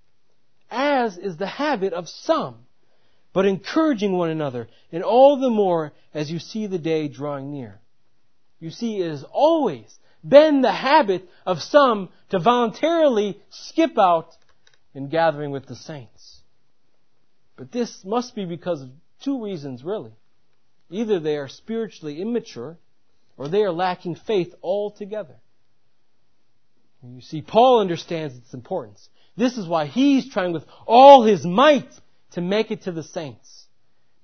as 0.70 1.18
is 1.18 1.36
the 1.36 1.46
habit 1.46 1.92
of 1.92 2.08
some, 2.08 2.66
but 3.32 3.46
encouraging 3.46 4.12
one 4.12 4.30
another, 4.30 4.68
and 4.90 5.02
all 5.02 5.38
the 5.38 5.50
more 5.50 5.92
as 6.14 6.30
you 6.30 6.38
see 6.38 6.66
the 6.66 6.78
day 6.78 7.08
drawing 7.08 7.52
near. 7.52 7.80
You 8.60 8.70
see, 8.70 9.00
it 9.00 9.10
has 9.10 9.24
always 9.30 9.98
been 10.26 10.62
the 10.62 10.72
habit 10.72 11.28
of 11.46 11.62
some 11.62 12.08
to 12.30 12.38
voluntarily 12.38 13.40
skip 13.50 13.98
out 13.98 14.30
in 14.94 15.08
gathering 15.08 15.50
with 15.50 15.66
the 15.66 15.76
saints. 15.76 16.40
But 17.56 17.72
this 17.72 18.04
must 18.04 18.34
be 18.34 18.44
because 18.44 18.82
of 18.82 18.90
two 19.22 19.44
reasons, 19.44 19.84
really. 19.84 20.12
Either 20.90 21.20
they 21.20 21.36
are 21.36 21.48
spiritually 21.48 22.20
immature, 22.20 22.78
or 23.36 23.48
they 23.48 23.62
are 23.62 23.72
lacking 23.72 24.16
faith 24.16 24.54
altogether. 24.62 25.36
You 27.02 27.20
see, 27.20 27.42
Paul 27.42 27.80
understands 27.80 28.36
its 28.36 28.52
importance. 28.54 29.08
This 29.36 29.56
is 29.56 29.68
why 29.68 29.86
he's 29.86 30.28
trying 30.28 30.52
with 30.52 30.64
all 30.86 31.22
his 31.22 31.44
might 31.44 31.88
to 32.32 32.40
make 32.40 32.70
it 32.70 32.82
to 32.82 32.92
the 32.92 33.02
saints. 33.02 33.66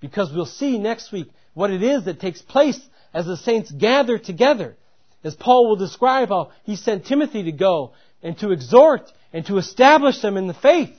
Because 0.00 0.32
we'll 0.32 0.46
see 0.46 0.78
next 0.78 1.12
week 1.12 1.30
what 1.54 1.70
it 1.70 1.82
is 1.82 2.04
that 2.04 2.20
takes 2.20 2.42
place 2.42 2.80
as 3.12 3.26
the 3.26 3.36
saints 3.36 3.70
gather 3.70 4.18
together. 4.18 4.76
As 5.22 5.34
Paul 5.34 5.68
will 5.68 5.76
describe 5.76 6.28
how 6.28 6.52
he 6.64 6.76
sent 6.76 7.06
Timothy 7.06 7.44
to 7.44 7.52
go 7.52 7.92
and 8.22 8.38
to 8.38 8.50
exhort 8.50 9.10
and 9.32 9.46
to 9.46 9.58
establish 9.58 10.20
them 10.20 10.36
in 10.36 10.46
the 10.46 10.54
faith. 10.54 10.94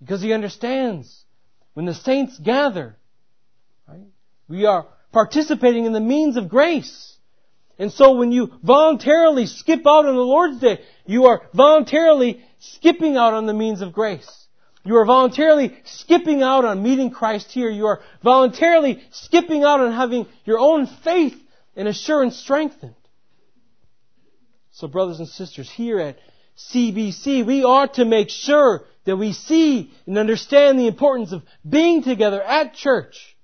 Because 0.00 0.20
he 0.20 0.32
understands 0.32 1.24
when 1.74 1.86
the 1.86 1.94
saints 1.94 2.38
gather, 2.38 2.96
right, 3.86 4.06
we 4.48 4.64
are 4.66 4.86
participating 5.12 5.84
in 5.84 5.92
the 5.92 6.00
means 6.00 6.36
of 6.36 6.48
grace. 6.48 7.16
And 7.78 7.92
so 7.92 8.16
when 8.16 8.32
you 8.32 8.52
voluntarily 8.62 9.46
skip 9.46 9.86
out 9.86 10.06
on 10.06 10.14
the 10.14 10.20
Lord's 10.20 10.60
Day, 10.60 10.80
you 11.04 11.26
are 11.26 11.42
voluntarily 11.54 12.42
skipping 12.58 13.16
out 13.16 13.34
on 13.34 13.46
the 13.46 13.54
means 13.54 13.82
of 13.82 13.92
grace. 13.92 14.45
You 14.86 14.96
are 14.98 15.04
voluntarily 15.04 15.76
skipping 15.84 16.42
out 16.42 16.64
on 16.64 16.80
meeting 16.80 17.10
Christ 17.10 17.50
here. 17.50 17.68
You 17.68 17.86
are 17.86 18.00
voluntarily 18.22 19.02
skipping 19.10 19.64
out 19.64 19.80
on 19.80 19.92
having 19.92 20.26
your 20.44 20.60
own 20.60 20.86
faith 20.86 21.34
and 21.74 21.88
assurance 21.88 22.36
strengthened. 22.36 22.94
So 24.70 24.86
brothers 24.86 25.18
and 25.18 25.26
sisters, 25.26 25.68
here 25.68 25.98
at 25.98 26.18
CBC, 26.56 27.44
we 27.44 27.64
ought 27.64 27.94
to 27.94 28.04
make 28.04 28.30
sure 28.30 28.84
that 29.06 29.16
we 29.16 29.32
see 29.32 29.90
and 30.06 30.18
understand 30.18 30.78
the 30.78 30.86
importance 30.86 31.32
of 31.32 31.42
being 31.68 32.04
together 32.04 32.40
at 32.40 32.74
church. 32.74 33.36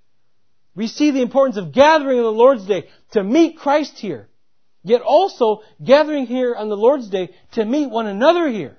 We 0.76 0.86
see 0.86 1.10
the 1.10 1.22
importance 1.22 1.56
of 1.56 1.72
gathering 1.72 2.18
on 2.18 2.24
the 2.24 2.32
Lord's 2.32 2.66
Day 2.66 2.88
to 3.12 3.24
meet 3.24 3.58
Christ 3.58 3.98
here. 3.98 4.28
Yet 4.84 5.02
also 5.02 5.62
gathering 5.84 6.26
here 6.26 6.54
on 6.54 6.68
the 6.68 6.76
Lord's 6.76 7.08
Day 7.08 7.30
to 7.52 7.64
meet 7.64 7.90
one 7.90 8.06
another 8.06 8.48
here. 8.48 8.76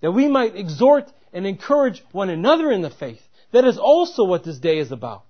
That 0.00 0.12
we 0.12 0.28
might 0.28 0.56
exhort 0.56 1.10
and 1.34 1.46
encourage 1.46 2.02
one 2.12 2.30
another 2.30 2.70
in 2.70 2.80
the 2.80 2.90
faith. 2.90 3.20
That 3.52 3.66
is 3.66 3.76
also 3.76 4.24
what 4.24 4.44
this 4.44 4.58
day 4.58 4.78
is 4.78 4.92
about. 4.92 5.24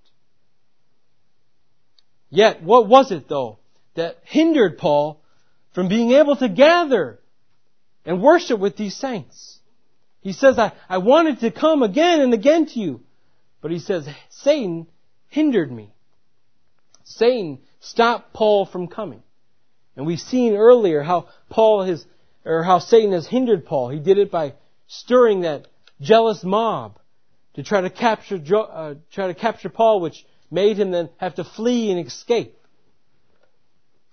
Yet, 2.30 2.62
what 2.62 2.86
was 2.86 3.10
it 3.10 3.28
though 3.28 3.58
that 3.94 4.18
hindered 4.24 4.78
Paul 4.78 5.20
from 5.72 5.88
being 5.88 6.12
able 6.12 6.36
to 6.36 6.48
gather 6.48 7.18
and 8.04 8.22
worship 8.22 8.60
with 8.60 8.76
these 8.76 8.94
saints? 8.94 9.58
He 10.20 10.32
says, 10.32 10.58
I, 10.58 10.72
I 10.88 10.98
wanted 10.98 11.40
to 11.40 11.50
come 11.50 11.82
again 11.82 12.20
and 12.20 12.32
again 12.34 12.66
to 12.66 12.78
you. 12.78 13.00
But 13.60 13.70
he 13.70 13.78
says, 13.78 14.08
Satan 14.30 14.86
hindered 15.28 15.72
me. 15.72 15.94
Satan 17.04 17.60
stopped 17.80 18.32
Paul 18.32 18.66
from 18.66 18.88
coming. 18.88 19.22
And 19.96 20.06
we've 20.06 20.20
seen 20.20 20.54
earlier 20.54 21.02
how 21.02 21.28
Paul 21.50 21.84
has, 21.84 22.04
or 22.44 22.62
how 22.62 22.78
Satan 22.78 23.12
has 23.12 23.26
hindered 23.26 23.64
Paul. 23.64 23.90
He 23.90 24.00
did 24.00 24.18
it 24.18 24.30
by 24.30 24.54
stirring 24.86 25.42
that 25.42 25.66
jealous 26.00 26.44
mob 26.44 26.98
to 27.54 27.62
try 27.62 27.80
to 27.80 27.90
capture, 27.90 28.40
uh, 28.56 28.94
try 29.12 29.28
to 29.28 29.34
capture 29.34 29.68
Paul, 29.68 30.00
which 30.00 30.24
made 30.50 30.78
him 30.78 30.90
then 30.90 31.08
have 31.18 31.36
to 31.36 31.44
flee 31.44 31.90
and 31.90 32.06
escape. 32.06 32.56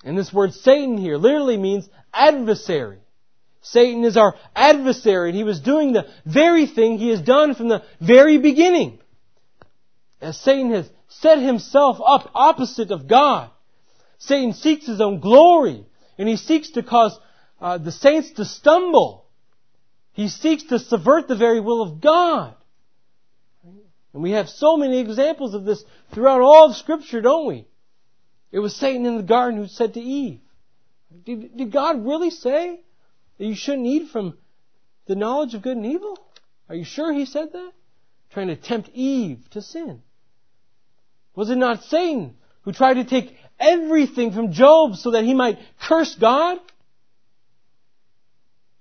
And 0.04 0.17
this 0.17 0.34
word 0.34 0.54
Satan 0.54 0.98
here 0.98 1.17
literally 1.17 1.58
means 1.58 1.88
adversary. 2.13 3.00
Satan 3.62 4.04
is 4.04 4.17
our 4.17 4.36
adversary, 4.56 5.30
and 5.30 5.38
he 5.38 5.44
was 5.44 5.60
doing 5.60 5.94
the 5.94 6.08
very 6.26 6.65
thing 6.65 6.98
he 6.98 7.10
has 7.10 7.22
done 7.22 7.54
from 7.54 7.67
the 7.67 7.84
very 8.00 8.39
beginning. 8.39 9.00
As 10.20 10.39
Satan 10.39 10.72
has 10.72 10.89
set 11.10 11.39
himself 11.39 11.98
up 12.04 12.32
opposite 12.34 12.91
of 12.91 13.08
God, 13.08 13.52
Satan 14.17 14.54
seeks 14.54 14.88
his 14.88 15.02
own 15.02 15.20
glory, 15.20 15.86
and 16.17 16.28
he 16.28 16.38
seeks 16.38 16.72
to 16.72 16.84
cause 16.84 17.17
uh, 17.60 17.78
the 17.78 17.91
saints 17.91 18.32
to 18.34 18.46
stumble. 18.46 19.21
He 20.13 20.28
seeks 20.28 20.63
to 20.63 20.80
subvert 20.80 21.28
the 21.28 21.36
very 21.36 21.60
will 21.60 21.82
of 21.82 22.02
God. 22.02 22.56
And 24.13 24.21
we 24.21 24.32
have 24.32 24.50
so 24.50 24.76
many 24.76 25.00
examples 25.00 25.54
of 25.54 25.63
this 25.63 25.84
throughout 26.13 26.41
all 26.41 26.69
of 26.69 26.76
Scripture, 26.76 27.21
don't 27.21 27.47
we? 27.47 27.65
It 28.52 28.60
was 28.60 28.76
Satan 28.76 29.06
in 29.06 29.15
the 29.15 29.24
garden 29.24 29.58
who 29.58 29.67
said 29.67 29.93
to 29.93 30.02
Eve, 30.02 30.41
did, 31.26 31.56
did 31.56 31.71
God 31.71 32.06
really 32.06 32.30
say 32.30 32.82
that 33.38 33.45
you 33.45 33.56
shouldn't 33.56 33.88
eat 33.88 34.10
from 34.10 34.38
the 35.06 35.15
knowledge 35.15 35.54
of 35.54 35.62
good 35.62 35.78
and 35.78 35.86
evil? 35.86 36.17
Are 36.67 36.76
you 36.76 36.84
sure 36.84 37.13
he 37.13 37.26
said 37.26 37.54
that? 37.54 37.71
Trying 38.32 38.47
to 38.47 38.56
tempt 38.56 38.89
Eve 38.93 39.50
to 39.52 39.62
sin. 39.62 40.02
Was 41.36 41.50
it 41.50 41.58
not 41.58 41.84
Satan 41.86 42.36
who 42.63 42.74
tried 42.74 42.95
to 42.95 43.06
take 43.06 43.36
everything 43.60 44.34
from 44.34 44.52
Job 44.52 44.95
so 44.95 45.12
that 45.12 45.24
he 45.24 45.34
might 45.34 45.60
curse 45.82 46.15
God? 46.15 46.60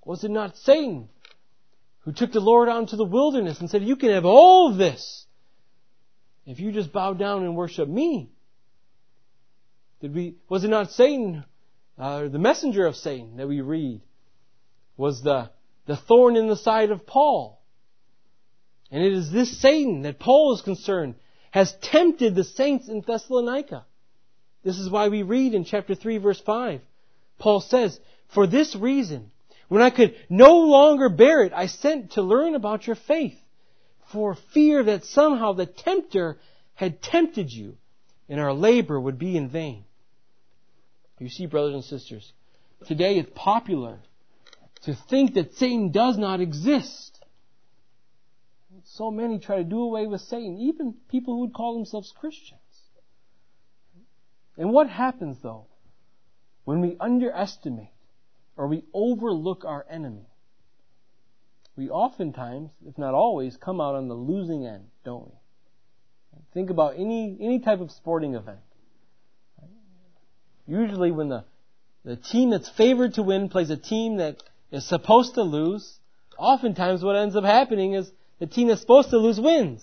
Was 0.05 0.25
it 0.25 0.31
not 0.31 0.57
Satan 0.57 1.09
who 2.11 2.15
took 2.15 2.33
the 2.33 2.41
Lord 2.41 2.69
out 2.69 2.81
into 2.81 2.97
the 2.97 3.05
wilderness 3.05 3.61
and 3.61 3.71
said, 3.71 3.85
You 3.85 3.95
can 3.95 4.11
have 4.11 4.25
all 4.25 4.73
of 4.73 4.77
this 4.77 5.27
if 6.45 6.59
you 6.59 6.73
just 6.73 6.93
bow 6.93 7.13
down 7.13 7.45
and 7.45 7.55
worship 7.55 7.89
me? 7.89 8.33
Did 10.01 10.13
we, 10.13 10.35
was 10.49 10.65
it 10.65 10.71
not 10.71 10.91
Satan, 10.91 11.45
uh, 11.97 12.27
the 12.27 12.41
messenger 12.41 12.85
of 12.87 12.97
Satan 12.97 13.37
that 13.37 13.47
we 13.47 13.61
read, 13.61 14.01
was 14.97 15.23
the, 15.23 15.51
the 15.87 15.97
thorn 15.97 16.35
in 16.35 16.49
the 16.49 16.57
side 16.57 16.91
of 16.91 17.07
Paul? 17.07 17.63
And 18.91 19.05
it 19.05 19.13
is 19.13 19.31
this 19.31 19.61
Satan 19.61 20.03
that 20.03 20.19
Paul 20.19 20.55
is 20.55 20.63
concerned 20.63 21.15
has 21.53 21.73
tempted 21.81 22.35
the 22.35 22.43
saints 22.43 22.89
in 22.89 23.03
Thessalonica. 23.03 23.85
This 24.65 24.81
is 24.81 24.91
why 24.91 25.09
we 25.09 25.23
read 25.23 25.55
in 25.55 25.65
chapter 25.65 25.95
3 25.95 26.19
verse 26.19 26.41
5. 26.41 26.81
Paul 27.39 27.61
says, 27.61 28.01
For 28.35 28.49
this 28.49 28.75
reason, 28.75 29.31
when 29.71 29.83
I 29.83 29.91
could 29.91 30.17
no 30.29 30.63
longer 30.63 31.09
bear 31.09 31.45
it, 31.45 31.53
I 31.55 31.67
sent 31.67 32.13
to 32.13 32.23
learn 32.23 32.57
about 32.57 32.89
your 32.89 32.97
faith, 32.97 33.39
for 34.13 34.35
fear 34.53 34.83
that 34.83 35.05
somehow 35.05 35.53
the 35.53 35.65
tempter 35.65 36.39
had 36.75 37.01
tempted 37.01 37.53
you, 37.53 37.77
and 38.29 38.41
our 38.41 38.53
labor 38.53 39.01
would 39.01 39.17
be 39.17 39.37
in 39.37 39.49
vain. 39.49 39.85
You 41.21 41.29
see, 41.29 41.47
brothers 41.47 41.75
and 41.75 41.85
sisters, 41.85 42.33
today 42.89 43.19
it's 43.19 43.31
popular 43.33 44.01
to 44.83 44.97
think 45.09 45.35
that 45.35 45.55
Satan 45.55 45.93
does 45.93 46.19
not 46.19 46.41
exist. 46.41 47.25
So 48.87 49.13
many 49.13 49.39
try 49.39 49.59
to 49.59 49.65
do 49.65 49.83
away 49.83 50.09
with 50.09 50.23
Satan, 50.23 50.59
even 50.59 50.95
people 51.09 51.35
who 51.35 51.41
would 51.43 51.55
call 51.55 51.75
themselves 51.75 52.13
Christians. 52.19 52.59
And 54.57 54.73
what 54.73 54.91
happens 54.91 55.37
though 55.41 55.67
when 56.65 56.81
we 56.81 56.97
underestimate 56.99 57.93
or 58.61 58.67
we 58.67 58.85
overlook 58.93 59.65
our 59.65 59.87
enemy? 59.89 60.27
We 61.77 61.89
oftentimes, 61.89 62.69
if 62.87 62.99
not 62.99 63.15
always, 63.15 63.57
come 63.57 63.81
out 63.81 63.95
on 63.95 64.09
the 64.09 64.15
losing 64.15 64.67
end, 64.67 64.85
don't 65.03 65.25
we? 65.25 65.33
Think 66.53 66.69
about 66.69 66.97
any, 66.99 67.39
any 67.41 67.61
type 67.61 67.81
of 67.81 67.91
sporting 67.91 68.35
event. 68.35 68.59
Usually 70.67 71.11
when 71.11 71.31
the, 71.31 71.45
the 72.05 72.17
team 72.17 72.51
that's 72.51 72.69
favored 72.69 73.15
to 73.15 73.23
win 73.23 73.49
plays 73.49 73.71
a 73.71 73.79
team 73.79 74.19
that 74.19 74.43
is 74.71 74.87
supposed 74.87 75.37
to 75.37 75.43
lose, 75.43 75.99
oftentimes 76.37 77.03
what 77.03 77.17
ends 77.17 77.37
up 77.37 77.45
happening 77.45 77.95
is 77.95 78.13
the 78.41 78.47
team 78.47 78.69
that's 78.69 78.83
supposed 78.83 79.09
to 79.09 79.17
lose 79.17 79.41
wins. 79.41 79.83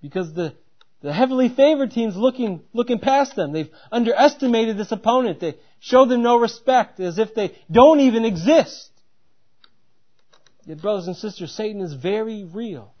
Because 0.00 0.32
the, 0.32 0.54
the 1.00 1.12
heavily 1.12 1.48
favored 1.48 1.92
team's 1.92 2.16
looking, 2.16 2.62
looking 2.72 2.98
past 2.98 3.36
them. 3.36 3.52
They've 3.52 3.70
underestimated 3.92 4.76
this 4.76 4.90
opponent. 4.90 5.40
They 5.40 5.54
show 5.80 6.06
them 6.06 6.22
no 6.22 6.36
respect 6.36 6.98
as 6.98 7.18
if 7.18 7.34
they 7.34 7.56
don't 7.70 8.00
even 8.00 8.24
exist. 8.24 8.90
Yet 10.64 10.82
brothers 10.82 11.06
and 11.06 11.16
sisters, 11.16 11.52
Satan 11.52 11.80
is 11.80 11.94
very 11.94 12.44
real. 12.44 12.92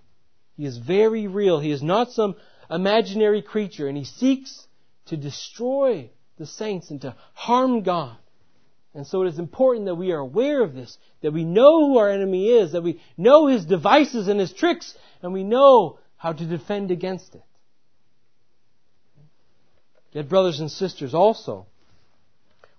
He 0.56 0.64
is 0.64 0.78
very 0.78 1.26
real. 1.26 1.60
He 1.60 1.70
is 1.70 1.82
not 1.82 2.12
some 2.12 2.36
imaginary 2.70 3.42
creature 3.42 3.88
and 3.88 3.96
he 3.96 4.04
seeks 4.04 4.66
to 5.06 5.16
destroy 5.16 6.10
the 6.38 6.46
saints 6.46 6.90
and 6.90 7.00
to 7.02 7.16
harm 7.34 7.82
God. 7.82 8.16
And 8.94 9.06
so 9.06 9.22
it 9.22 9.28
is 9.28 9.38
important 9.38 9.86
that 9.86 9.96
we 9.96 10.12
are 10.12 10.18
aware 10.18 10.62
of 10.62 10.74
this, 10.74 10.96
that 11.20 11.32
we 11.32 11.44
know 11.44 11.86
who 11.86 11.98
our 11.98 12.10
enemy 12.10 12.48
is, 12.48 12.72
that 12.72 12.82
we 12.82 13.00
know 13.16 13.46
his 13.46 13.64
devices 13.64 14.28
and 14.28 14.40
his 14.40 14.52
tricks, 14.52 14.94
and 15.22 15.32
we 15.32 15.44
know 15.44 15.98
how 16.16 16.32
to 16.32 16.44
defend 16.44 16.90
against 16.90 17.34
it. 17.34 17.42
Yet, 20.12 20.28
brothers 20.28 20.60
and 20.60 20.70
sisters, 20.70 21.14
also, 21.14 21.66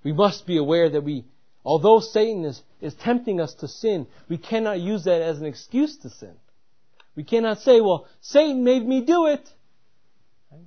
we 0.03 0.13
must 0.13 0.47
be 0.47 0.57
aware 0.57 0.89
that 0.89 1.03
we, 1.03 1.25
although 1.63 1.99
Satan 1.99 2.45
is, 2.45 2.61
is 2.81 2.93
tempting 2.95 3.39
us 3.39 3.53
to 3.55 3.67
sin, 3.67 4.07
we 4.27 4.37
cannot 4.37 4.79
use 4.79 5.03
that 5.03 5.21
as 5.21 5.39
an 5.39 5.45
excuse 5.45 5.97
to 5.97 6.09
sin. 6.09 6.33
We 7.15 7.23
cannot 7.23 7.59
say, 7.59 7.81
well, 7.81 8.07
Satan 8.21 8.63
made 8.63 8.85
me 8.85 9.01
do 9.01 9.27
it. 9.27 9.47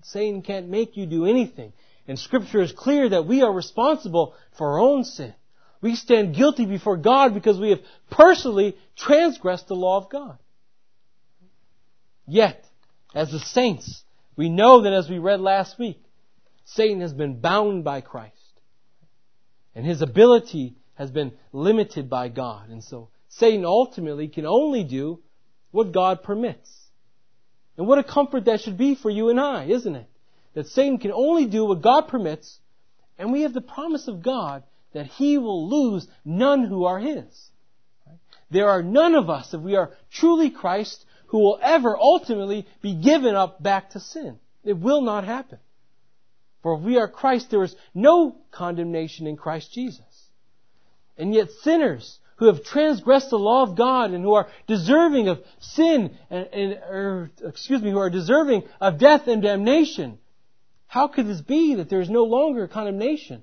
Satan 0.02 0.42
can't 0.42 0.68
make 0.68 0.96
you 0.96 1.06
do 1.06 1.26
anything. 1.26 1.72
And 2.06 2.18
scripture 2.18 2.62
is 2.62 2.72
clear 2.72 3.08
that 3.08 3.26
we 3.26 3.42
are 3.42 3.52
responsible 3.52 4.34
for 4.58 4.72
our 4.72 4.80
own 4.80 5.04
sin. 5.04 5.34
We 5.80 5.96
stand 5.96 6.36
guilty 6.36 6.66
before 6.66 6.96
God 6.96 7.34
because 7.34 7.58
we 7.58 7.70
have 7.70 7.80
personally 8.10 8.76
transgressed 8.96 9.68
the 9.68 9.74
law 9.74 9.96
of 9.96 10.10
God. 10.10 10.38
Yet, 12.26 12.64
as 13.14 13.32
the 13.32 13.40
saints, 13.40 14.02
we 14.36 14.48
know 14.48 14.82
that 14.82 14.92
as 14.92 15.08
we 15.08 15.18
read 15.18 15.40
last 15.40 15.78
week, 15.78 16.01
Satan 16.64 17.00
has 17.00 17.12
been 17.12 17.40
bound 17.40 17.84
by 17.84 18.00
Christ. 18.00 18.36
And 19.74 19.86
his 19.86 20.02
ability 20.02 20.74
has 20.94 21.10
been 21.10 21.32
limited 21.52 22.10
by 22.10 22.28
God. 22.28 22.68
And 22.68 22.82
so 22.82 23.08
Satan 23.28 23.64
ultimately 23.64 24.28
can 24.28 24.46
only 24.46 24.84
do 24.84 25.20
what 25.70 25.92
God 25.92 26.22
permits. 26.22 26.70
And 27.76 27.86
what 27.86 27.98
a 27.98 28.04
comfort 28.04 28.44
that 28.44 28.60
should 28.60 28.76
be 28.76 28.94
for 28.94 29.10
you 29.10 29.30
and 29.30 29.40
I, 29.40 29.64
isn't 29.64 29.96
it? 29.96 30.08
That 30.54 30.66
Satan 30.66 30.98
can 30.98 31.12
only 31.12 31.46
do 31.46 31.64
what 31.64 31.80
God 31.80 32.08
permits, 32.08 32.58
and 33.18 33.32
we 33.32 33.42
have 33.42 33.54
the 33.54 33.62
promise 33.62 34.06
of 34.08 34.22
God 34.22 34.62
that 34.92 35.06
he 35.06 35.38
will 35.38 35.68
lose 35.68 36.06
none 36.24 36.64
who 36.64 36.84
are 36.84 36.98
his. 36.98 37.50
There 38.50 38.68
are 38.68 38.82
none 38.82 39.14
of 39.14 39.30
us, 39.30 39.54
if 39.54 39.62
we 39.62 39.76
are 39.76 39.92
truly 40.10 40.50
Christ, 40.50 41.06
who 41.28 41.38
will 41.38 41.58
ever 41.62 41.96
ultimately 41.96 42.66
be 42.82 42.94
given 42.94 43.34
up 43.34 43.62
back 43.62 43.90
to 43.90 44.00
sin. 44.00 44.38
It 44.62 44.74
will 44.74 45.00
not 45.00 45.24
happen. 45.24 45.58
For 46.62 46.74
if 46.74 46.82
we 46.82 46.98
are 46.98 47.08
Christ, 47.08 47.50
there 47.50 47.62
is 47.62 47.74
no 47.94 48.36
condemnation 48.50 49.26
in 49.26 49.36
Christ 49.36 49.72
Jesus. 49.72 50.04
And 51.18 51.34
yet 51.34 51.50
sinners 51.62 52.18
who 52.36 52.46
have 52.46 52.64
transgressed 52.64 53.30
the 53.30 53.38
law 53.38 53.62
of 53.62 53.76
God 53.76 54.12
and 54.12 54.24
who 54.24 54.34
are 54.34 54.48
deserving 54.66 55.28
of 55.28 55.40
sin 55.60 56.16
and, 56.30 56.46
and 56.46 56.72
or, 56.72 57.30
excuse 57.44 57.82
me, 57.82 57.90
who 57.90 57.98
are 57.98 58.10
deserving 58.10 58.62
of 58.80 58.98
death 58.98 59.26
and 59.26 59.42
damnation. 59.42 60.18
How 60.86 61.08
could 61.08 61.26
this 61.26 61.40
be 61.40 61.76
that 61.76 61.88
there 61.88 62.00
is 62.00 62.10
no 62.10 62.24
longer 62.24 62.68
condemnation? 62.68 63.42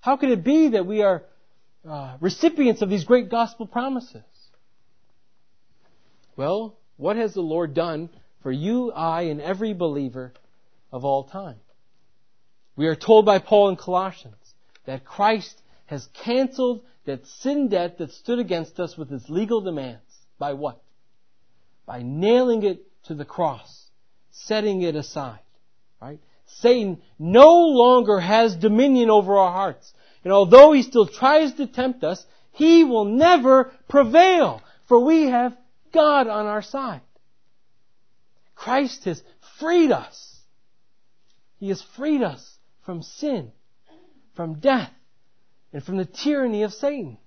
How 0.00 0.16
could 0.16 0.30
it 0.30 0.44
be 0.44 0.68
that 0.68 0.86
we 0.86 1.02
are 1.02 1.24
uh, 1.88 2.16
recipients 2.20 2.82
of 2.82 2.90
these 2.90 3.04
great 3.04 3.30
gospel 3.30 3.66
promises? 3.66 4.22
Well, 6.36 6.76
what 6.96 7.16
has 7.16 7.34
the 7.34 7.40
Lord 7.40 7.74
done 7.74 8.10
for 8.42 8.52
you, 8.52 8.92
I, 8.92 9.22
and 9.22 9.40
every 9.40 9.74
believer 9.74 10.32
of 10.92 11.04
all 11.04 11.24
time? 11.24 11.56
We 12.78 12.86
are 12.86 12.94
told 12.94 13.26
by 13.26 13.40
Paul 13.40 13.70
in 13.70 13.76
Colossians 13.76 14.54
that 14.86 15.04
Christ 15.04 15.60
has 15.86 16.08
canceled 16.24 16.84
that 17.06 17.26
sin 17.26 17.66
debt 17.66 17.98
that 17.98 18.12
stood 18.12 18.38
against 18.38 18.78
us 18.78 18.96
with 18.96 19.12
its 19.12 19.28
legal 19.28 19.60
demands. 19.60 20.04
By 20.38 20.52
what? 20.52 20.80
By 21.86 22.02
nailing 22.02 22.62
it 22.62 22.84
to 23.06 23.16
the 23.16 23.24
cross, 23.24 23.88
setting 24.30 24.82
it 24.82 24.94
aside. 24.94 25.40
Right? 26.00 26.20
Satan 26.46 27.02
no 27.18 27.52
longer 27.66 28.20
has 28.20 28.54
dominion 28.54 29.10
over 29.10 29.36
our 29.36 29.50
hearts. 29.50 29.92
And 30.22 30.32
although 30.32 30.70
he 30.70 30.82
still 30.82 31.08
tries 31.08 31.54
to 31.54 31.66
tempt 31.66 32.04
us, 32.04 32.24
he 32.52 32.84
will 32.84 33.06
never 33.06 33.72
prevail, 33.88 34.62
for 34.86 35.04
we 35.04 35.24
have 35.24 35.56
God 35.92 36.28
on 36.28 36.46
our 36.46 36.62
side. 36.62 37.00
Christ 38.54 39.04
has 39.06 39.20
freed 39.58 39.90
us. 39.90 40.36
He 41.58 41.70
has 41.70 41.82
freed 41.82 42.22
us 42.22 42.57
from 42.88 43.02
sin, 43.02 43.52
from 44.34 44.60
death, 44.60 44.90
and 45.74 45.84
from 45.84 45.98
the 45.98 46.06
tyranny 46.06 46.62
of 46.62 46.72
Satan. 46.72 47.18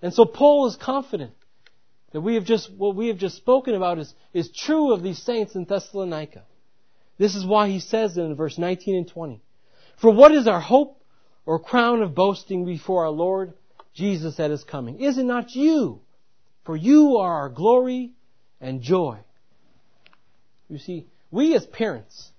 And 0.00 0.14
so 0.14 0.24
Paul 0.24 0.68
is 0.68 0.76
confident 0.76 1.34
that 2.12 2.22
we 2.22 2.36
have 2.36 2.46
just, 2.46 2.72
what 2.72 2.96
we 2.96 3.08
have 3.08 3.18
just 3.18 3.36
spoken 3.36 3.74
about 3.74 3.98
is, 3.98 4.14
is 4.32 4.50
true 4.50 4.94
of 4.94 5.02
these 5.02 5.22
saints 5.22 5.54
in 5.54 5.66
Thessalonica. 5.66 6.44
This 7.18 7.34
is 7.34 7.44
why 7.44 7.68
he 7.68 7.78
says 7.78 8.16
in 8.16 8.34
verse 8.34 8.56
19 8.56 8.96
and 8.96 9.06
20, 9.06 9.42
For 10.00 10.10
what 10.10 10.32
is 10.32 10.48
our 10.48 10.60
hope 10.60 11.04
or 11.44 11.58
crown 11.58 12.00
of 12.00 12.14
boasting 12.14 12.64
before 12.64 13.04
our 13.04 13.10
Lord 13.10 13.52
Jesus 13.92 14.40
at 14.40 14.50
his 14.50 14.64
coming? 14.64 14.98
Is 15.02 15.18
it 15.18 15.24
not 15.24 15.54
you? 15.54 16.00
For 16.64 16.74
you 16.74 17.18
are 17.18 17.34
our 17.34 17.50
glory 17.50 18.12
and 18.62 18.80
joy. 18.80 19.18
You 20.70 20.78
see, 20.78 21.06
we 21.30 21.54
as 21.54 21.66
parents, 21.66 22.32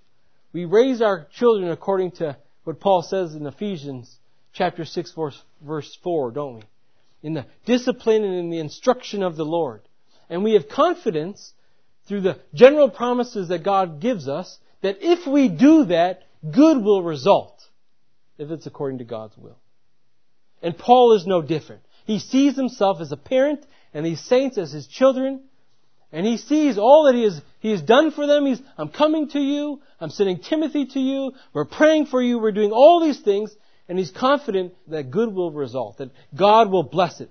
we 0.54 0.64
raise 0.64 1.02
our 1.02 1.26
children 1.36 1.70
according 1.70 2.12
to 2.12 2.38
what 2.62 2.80
Paul 2.80 3.02
says 3.02 3.34
in 3.34 3.44
Ephesians 3.44 4.16
chapter 4.54 4.86
6 4.86 5.12
verse, 5.12 5.42
verse 5.60 5.98
4, 6.02 6.30
don't 6.30 6.54
we? 6.54 6.62
In 7.22 7.34
the 7.34 7.46
discipline 7.66 8.22
and 8.24 8.34
in 8.34 8.50
the 8.50 8.60
instruction 8.60 9.22
of 9.22 9.36
the 9.36 9.44
Lord. 9.44 9.82
And 10.30 10.44
we 10.44 10.52
have 10.52 10.68
confidence 10.68 11.52
through 12.06 12.20
the 12.20 12.38
general 12.54 12.88
promises 12.88 13.48
that 13.48 13.64
God 13.64 14.00
gives 14.00 14.28
us 14.28 14.58
that 14.80 14.98
if 15.00 15.26
we 15.26 15.48
do 15.48 15.86
that, 15.86 16.22
good 16.48 16.82
will 16.82 17.02
result 17.02 17.60
if 18.38 18.50
it's 18.50 18.66
according 18.66 18.98
to 18.98 19.04
God's 19.04 19.36
will. 19.36 19.58
And 20.62 20.78
Paul 20.78 21.14
is 21.14 21.26
no 21.26 21.42
different. 21.42 21.82
He 22.04 22.20
sees 22.20 22.54
himself 22.54 23.00
as 23.00 23.10
a 23.10 23.16
parent 23.16 23.66
and 23.92 24.06
these 24.06 24.20
saints 24.20 24.56
as 24.56 24.70
his 24.70 24.86
children 24.86 25.42
and 26.14 26.24
he 26.24 26.36
sees 26.36 26.78
all 26.78 27.06
that 27.06 27.16
he 27.16 27.24
has, 27.24 27.42
he 27.58 27.72
has 27.72 27.82
done 27.82 28.12
for 28.12 28.24
them. 28.24 28.46
He's, 28.46 28.62
I'm 28.78 28.90
coming 28.90 29.28
to 29.30 29.40
you. 29.40 29.82
I'm 29.98 30.10
sending 30.10 30.38
Timothy 30.38 30.86
to 30.86 31.00
you. 31.00 31.32
We're 31.52 31.64
praying 31.64 32.06
for 32.06 32.22
you. 32.22 32.38
We're 32.38 32.52
doing 32.52 32.70
all 32.70 33.00
these 33.00 33.18
things. 33.18 33.52
And 33.88 33.98
he's 33.98 34.12
confident 34.12 34.74
that 34.86 35.10
good 35.10 35.34
will 35.34 35.50
result, 35.50 35.98
that 35.98 36.12
God 36.32 36.70
will 36.70 36.84
bless 36.84 37.20
it. 37.20 37.30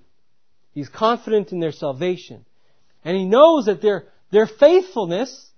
He's 0.72 0.90
confident 0.90 1.50
in 1.50 1.60
their 1.60 1.72
salvation. 1.72 2.44
And 3.06 3.16
he 3.16 3.24
knows 3.24 3.64
that 3.66 3.80
their, 3.80 4.04
their 4.30 4.46
faithfulness 4.46 5.50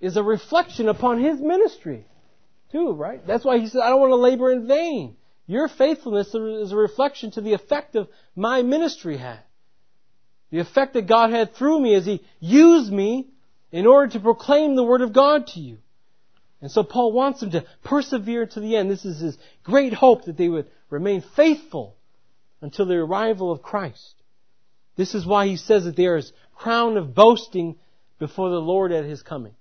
is 0.00 0.16
a 0.16 0.22
reflection 0.24 0.88
upon 0.88 1.22
his 1.22 1.40
ministry. 1.40 2.06
Too, 2.72 2.90
right? 2.90 3.24
That's 3.24 3.44
why 3.44 3.60
he 3.60 3.68
said, 3.68 3.82
I 3.82 3.90
don't 3.90 4.00
want 4.00 4.10
to 4.10 4.16
labor 4.16 4.50
in 4.50 4.66
vain. 4.66 5.16
Your 5.46 5.68
faithfulness 5.68 6.34
is 6.34 6.72
a 6.72 6.76
reflection 6.76 7.30
to 7.32 7.40
the 7.40 7.52
effect 7.52 7.94
of 7.94 8.08
my 8.34 8.62
ministry 8.62 9.16
had. 9.16 9.38
The 10.50 10.60
effect 10.60 10.94
that 10.94 11.06
God 11.06 11.30
had 11.30 11.54
through 11.54 11.80
me 11.80 11.94
as 11.94 12.06
He 12.06 12.24
used 12.40 12.92
me 12.92 13.28
in 13.70 13.86
order 13.86 14.12
to 14.12 14.20
proclaim 14.20 14.76
the 14.76 14.84
Word 14.84 15.02
of 15.02 15.12
God 15.12 15.46
to 15.48 15.60
you. 15.60 15.78
And 16.60 16.70
so 16.70 16.82
Paul 16.82 17.12
wants 17.12 17.40
them 17.40 17.50
to 17.52 17.64
persevere 17.84 18.46
to 18.46 18.60
the 18.60 18.76
end. 18.76 18.90
This 18.90 19.04
is 19.04 19.20
his 19.20 19.38
great 19.62 19.92
hope 19.92 20.24
that 20.24 20.36
they 20.36 20.48
would 20.48 20.68
remain 20.90 21.22
faithful 21.36 21.96
until 22.60 22.86
the 22.86 22.96
arrival 22.96 23.52
of 23.52 23.62
Christ. 23.62 24.14
This 24.96 25.14
is 25.14 25.24
why 25.24 25.46
he 25.46 25.56
says 25.56 25.84
that 25.84 25.96
there 25.96 26.16
is 26.16 26.32
crown 26.56 26.96
of 26.96 27.14
boasting 27.14 27.76
before 28.18 28.50
the 28.50 28.60
Lord 28.60 28.90
at 28.90 29.04
his 29.04 29.22
coming. 29.22 29.54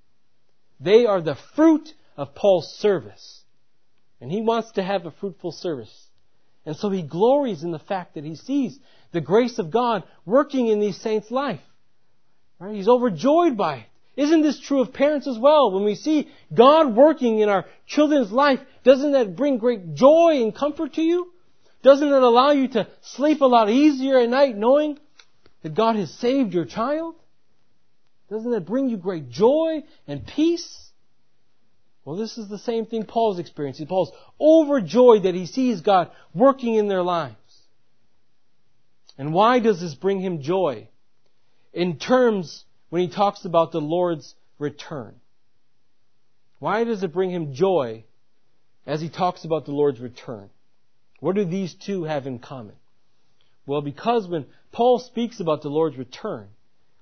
They 0.79 1.05
are 1.05 1.21
the 1.21 1.37
fruit 1.55 1.93
of 2.15 2.33
Paul's 2.33 2.73
service. 2.79 3.43
And 4.19 4.31
he 4.31 4.41
wants 4.41 4.71
to 4.71 4.83
have 4.83 5.05
a 5.05 5.11
fruitful 5.11 5.51
service. 5.51 6.07
And 6.65 6.75
so 6.75 6.89
he 6.89 7.03
glories 7.03 7.63
in 7.63 7.71
the 7.71 7.77
fact 7.77 8.15
that 8.15 8.23
he 8.23 8.35
sees 8.35 8.79
the 9.11 9.21
grace 9.21 9.59
of 9.59 9.71
God 9.71 10.03
working 10.25 10.67
in 10.67 10.79
these 10.79 10.99
saints' 10.99 11.31
life. 11.31 11.61
Right? 12.59 12.75
He's 12.75 12.87
overjoyed 12.87 13.57
by 13.57 13.77
it. 13.77 13.85
Isn't 14.15 14.41
this 14.41 14.59
true 14.59 14.81
of 14.81 14.93
parents 14.93 15.27
as 15.27 15.37
well? 15.37 15.71
When 15.71 15.85
we 15.85 15.93
see 15.93 16.27
God 16.53 16.95
working 16.95 17.39
in 17.39 17.49
our 17.49 17.65
children's 17.85 18.31
life, 18.31 18.59
doesn't 18.83 19.11
that 19.11 19.35
bring 19.35 19.59
great 19.59 19.93
joy 19.93 20.41
and 20.41 20.55
comfort 20.55 20.93
to 20.93 21.03
you? 21.03 21.31
Doesn't 21.83 22.07
it 22.07 22.23
allow 22.23 22.51
you 22.51 22.67
to 22.69 22.87
sleep 23.01 23.41
a 23.41 23.45
lot 23.45 23.69
easier 23.69 24.19
at 24.19 24.29
night 24.29 24.57
knowing 24.57 24.97
that 25.61 25.75
God 25.75 25.95
has 25.95 26.11
saved 26.15 26.53
your 26.53 26.65
child? 26.65 27.15
Doesn't 28.29 28.51
that 28.51 28.65
bring 28.65 28.89
you 28.89 28.97
great 28.97 29.29
joy 29.29 29.83
and 30.07 30.25
peace? 30.25 30.89
Well, 32.03 32.17
this 32.17 32.37
is 32.37 32.49
the 32.49 32.57
same 32.57 32.85
thing 32.85 33.05
Paul's 33.05 33.37
experiencing. 33.37 33.87
Paul's 33.87 34.11
overjoyed 34.41 35.23
that 35.23 35.35
he 35.35 35.45
sees 35.45 35.81
God 35.81 36.09
working 36.33 36.73
in 36.73 36.87
their 36.87 37.03
lives. 37.03 37.36
And 39.17 39.33
why 39.33 39.59
does 39.59 39.81
this 39.81 39.95
bring 39.95 40.19
him 40.19 40.41
joy? 40.41 40.89
In 41.73 41.97
terms 41.97 42.65
when 42.89 43.01
he 43.01 43.07
talks 43.07 43.45
about 43.45 43.71
the 43.71 43.81
Lord's 43.81 44.35
return. 44.59 45.15
Why 46.59 46.83
does 46.83 47.03
it 47.03 47.13
bring 47.13 47.29
him 47.29 47.53
joy 47.53 48.05
as 48.85 49.01
he 49.01 49.09
talks 49.09 49.43
about 49.43 49.65
the 49.65 49.71
Lord's 49.71 49.99
return? 49.99 50.49
What 51.19 51.35
do 51.35 51.45
these 51.45 51.73
two 51.73 52.03
have 52.03 52.27
in 52.27 52.39
common? 52.39 52.75
Well, 53.65 53.81
because 53.81 54.27
when 54.27 54.45
Paul 54.71 54.99
speaks 54.99 55.39
about 55.39 55.61
the 55.61 55.69
Lord's 55.69 55.97
return, 55.97 56.47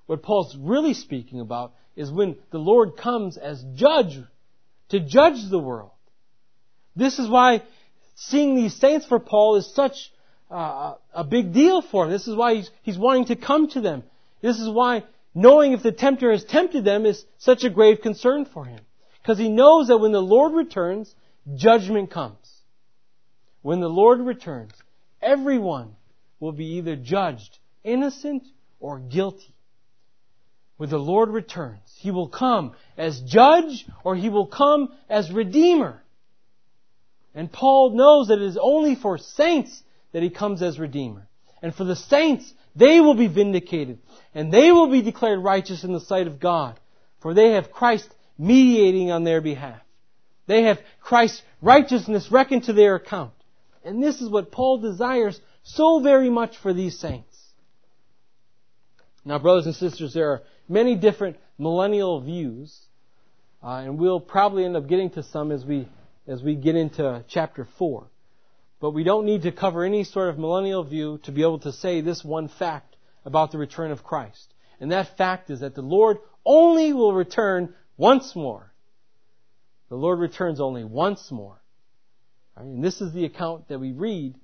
what 0.06 0.22
Paul's 0.22 0.56
really 0.56 0.94
speaking 0.94 1.40
about 1.40 1.72
is 1.94 2.10
when 2.10 2.36
the 2.50 2.58
Lord 2.58 2.96
comes 2.96 3.36
as 3.36 3.64
judge 3.74 4.18
to 4.88 5.00
judge 5.00 5.48
the 5.48 5.58
world. 5.58 5.90
This 6.94 7.18
is 7.18 7.28
why 7.28 7.62
seeing 8.14 8.56
these 8.56 8.74
saints 8.74 9.06
for 9.06 9.18
Paul 9.18 9.56
is 9.56 9.74
such 9.74 10.10
uh, 10.50 10.94
a 11.12 11.24
big 11.24 11.52
deal 11.52 11.82
for 11.82 12.04
him. 12.04 12.10
This 12.10 12.28
is 12.28 12.36
why 12.36 12.54
he's, 12.54 12.70
he's 12.82 12.98
wanting 12.98 13.26
to 13.26 13.36
come 13.36 13.68
to 13.70 13.80
them. 13.80 14.04
This 14.40 14.58
is 14.58 14.68
why 14.68 15.04
knowing 15.34 15.72
if 15.72 15.82
the 15.82 15.92
tempter 15.92 16.30
has 16.30 16.44
tempted 16.44 16.84
them 16.84 17.04
is 17.04 17.24
such 17.38 17.64
a 17.64 17.70
grave 17.70 18.00
concern 18.00 18.44
for 18.46 18.64
him. 18.64 18.80
Because 19.22 19.38
he 19.38 19.48
knows 19.48 19.88
that 19.88 19.98
when 19.98 20.12
the 20.12 20.22
Lord 20.22 20.52
returns, 20.52 21.14
judgment 21.56 22.10
comes. 22.10 22.36
When 23.62 23.80
the 23.80 23.88
Lord 23.88 24.20
returns, 24.20 24.72
everyone 25.20 25.96
will 26.38 26.52
be 26.52 26.76
either 26.76 26.94
judged 26.94 27.58
innocent 27.82 28.44
or 28.78 29.00
guilty 29.00 29.54
when 30.76 30.90
the 30.90 30.98
Lord 30.98 31.30
returns. 31.30 31.80
He 31.96 32.10
will 32.10 32.28
come 32.28 32.74
as 32.96 33.20
judge 33.20 33.86
or 34.04 34.14
he 34.14 34.28
will 34.28 34.46
come 34.46 34.92
as 35.08 35.32
redeemer. 35.32 36.02
And 37.34 37.50
Paul 37.50 37.90
knows 37.90 38.28
that 38.28 38.38
it 38.38 38.46
is 38.46 38.58
only 38.60 38.94
for 38.94 39.18
saints 39.18 39.82
that 40.16 40.22
he 40.22 40.30
comes 40.30 40.62
as 40.62 40.78
redeemer. 40.78 41.28
And 41.60 41.74
for 41.74 41.84
the 41.84 41.94
saints, 41.94 42.50
they 42.74 43.00
will 43.00 43.16
be 43.16 43.26
vindicated 43.26 43.98
and 44.34 44.50
they 44.50 44.72
will 44.72 44.90
be 44.90 45.02
declared 45.02 45.44
righteous 45.44 45.84
in 45.84 45.92
the 45.92 46.00
sight 46.00 46.26
of 46.26 46.40
God. 46.40 46.80
For 47.20 47.34
they 47.34 47.50
have 47.50 47.70
Christ 47.70 48.08
mediating 48.38 49.10
on 49.10 49.24
their 49.24 49.42
behalf. 49.42 49.82
They 50.46 50.62
have 50.62 50.78
Christ's 51.02 51.42
righteousness 51.60 52.32
reckoned 52.32 52.64
to 52.64 52.72
their 52.72 52.94
account. 52.94 53.34
And 53.84 54.02
this 54.02 54.22
is 54.22 54.30
what 54.30 54.50
Paul 54.50 54.78
desires 54.78 55.38
so 55.64 56.00
very 56.00 56.30
much 56.30 56.56
for 56.56 56.72
these 56.72 56.98
saints. 56.98 57.36
Now, 59.22 59.38
brothers 59.38 59.66
and 59.66 59.76
sisters, 59.76 60.14
there 60.14 60.30
are 60.30 60.42
many 60.66 60.94
different 60.94 61.36
millennial 61.58 62.22
views, 62.22 62.74
uh, 63.62 63.82
and 63.84 63.98
we'll 63.98 64.20
probably 64.20 64.64
end 64.64 64.78
up 64.78 64.88
getting 64.88 65.10
to 65.10 65.22
some 65.22 65.52
as 65.52 65.62
we 65.62 65.86
as 66.26 66.42
we 66.42 66.54
get 66.54 66.74
into 66.74 67.22
chapter 67.28 67.68
four. 67.76 68.08
But 68.80 68.90
we 68.90 69.04
don't 69.04 69.24
need 69.24 69.42
to 69.42 69.52
cover 69.52 69.84
any 69.84 70.04
sort 70.04 70.28
of 70.28 70.38
millennial 70.38 70.84
view 70.84 71.18
to 71.24 71.32
be 71.32 71.42
able 71.42 71.60
to 71.60 71.72
say 71.72 72.00
this 72.00 72.24
one 72.24 72.48
fact 72.48 72.96
about 73.24 73.50
the 73.52 73.58
return 73.58 73.90
of 73.90 74.04
Christ. 74.04 74.52
And 74.80 74.92
that 74.92 75.16
fact 75.16 75.50
is 75.50 75.60
that 75.60 75.74
the 75.74 75.82
Lord 75.82 76.18
only 76.44 76.92
will 76.92 77.14
return 77.14 77.74
once 77.96 78.36
more. 78.36 78.72
The 79.88 79.96
Lord 79.96 80.18
returns 80.18 80.60
only 80.60 80.84
once 80.84 81.30
more. 81.30 81.60
Right? 82.56 82.66
And 82.66 82.84
this 82.84 83.00
is 83.00 83.12
the 83.12 83.24
account 83.24 83.68
that 83.68 83.78
we 83.78 83.92
read 83.92 84.34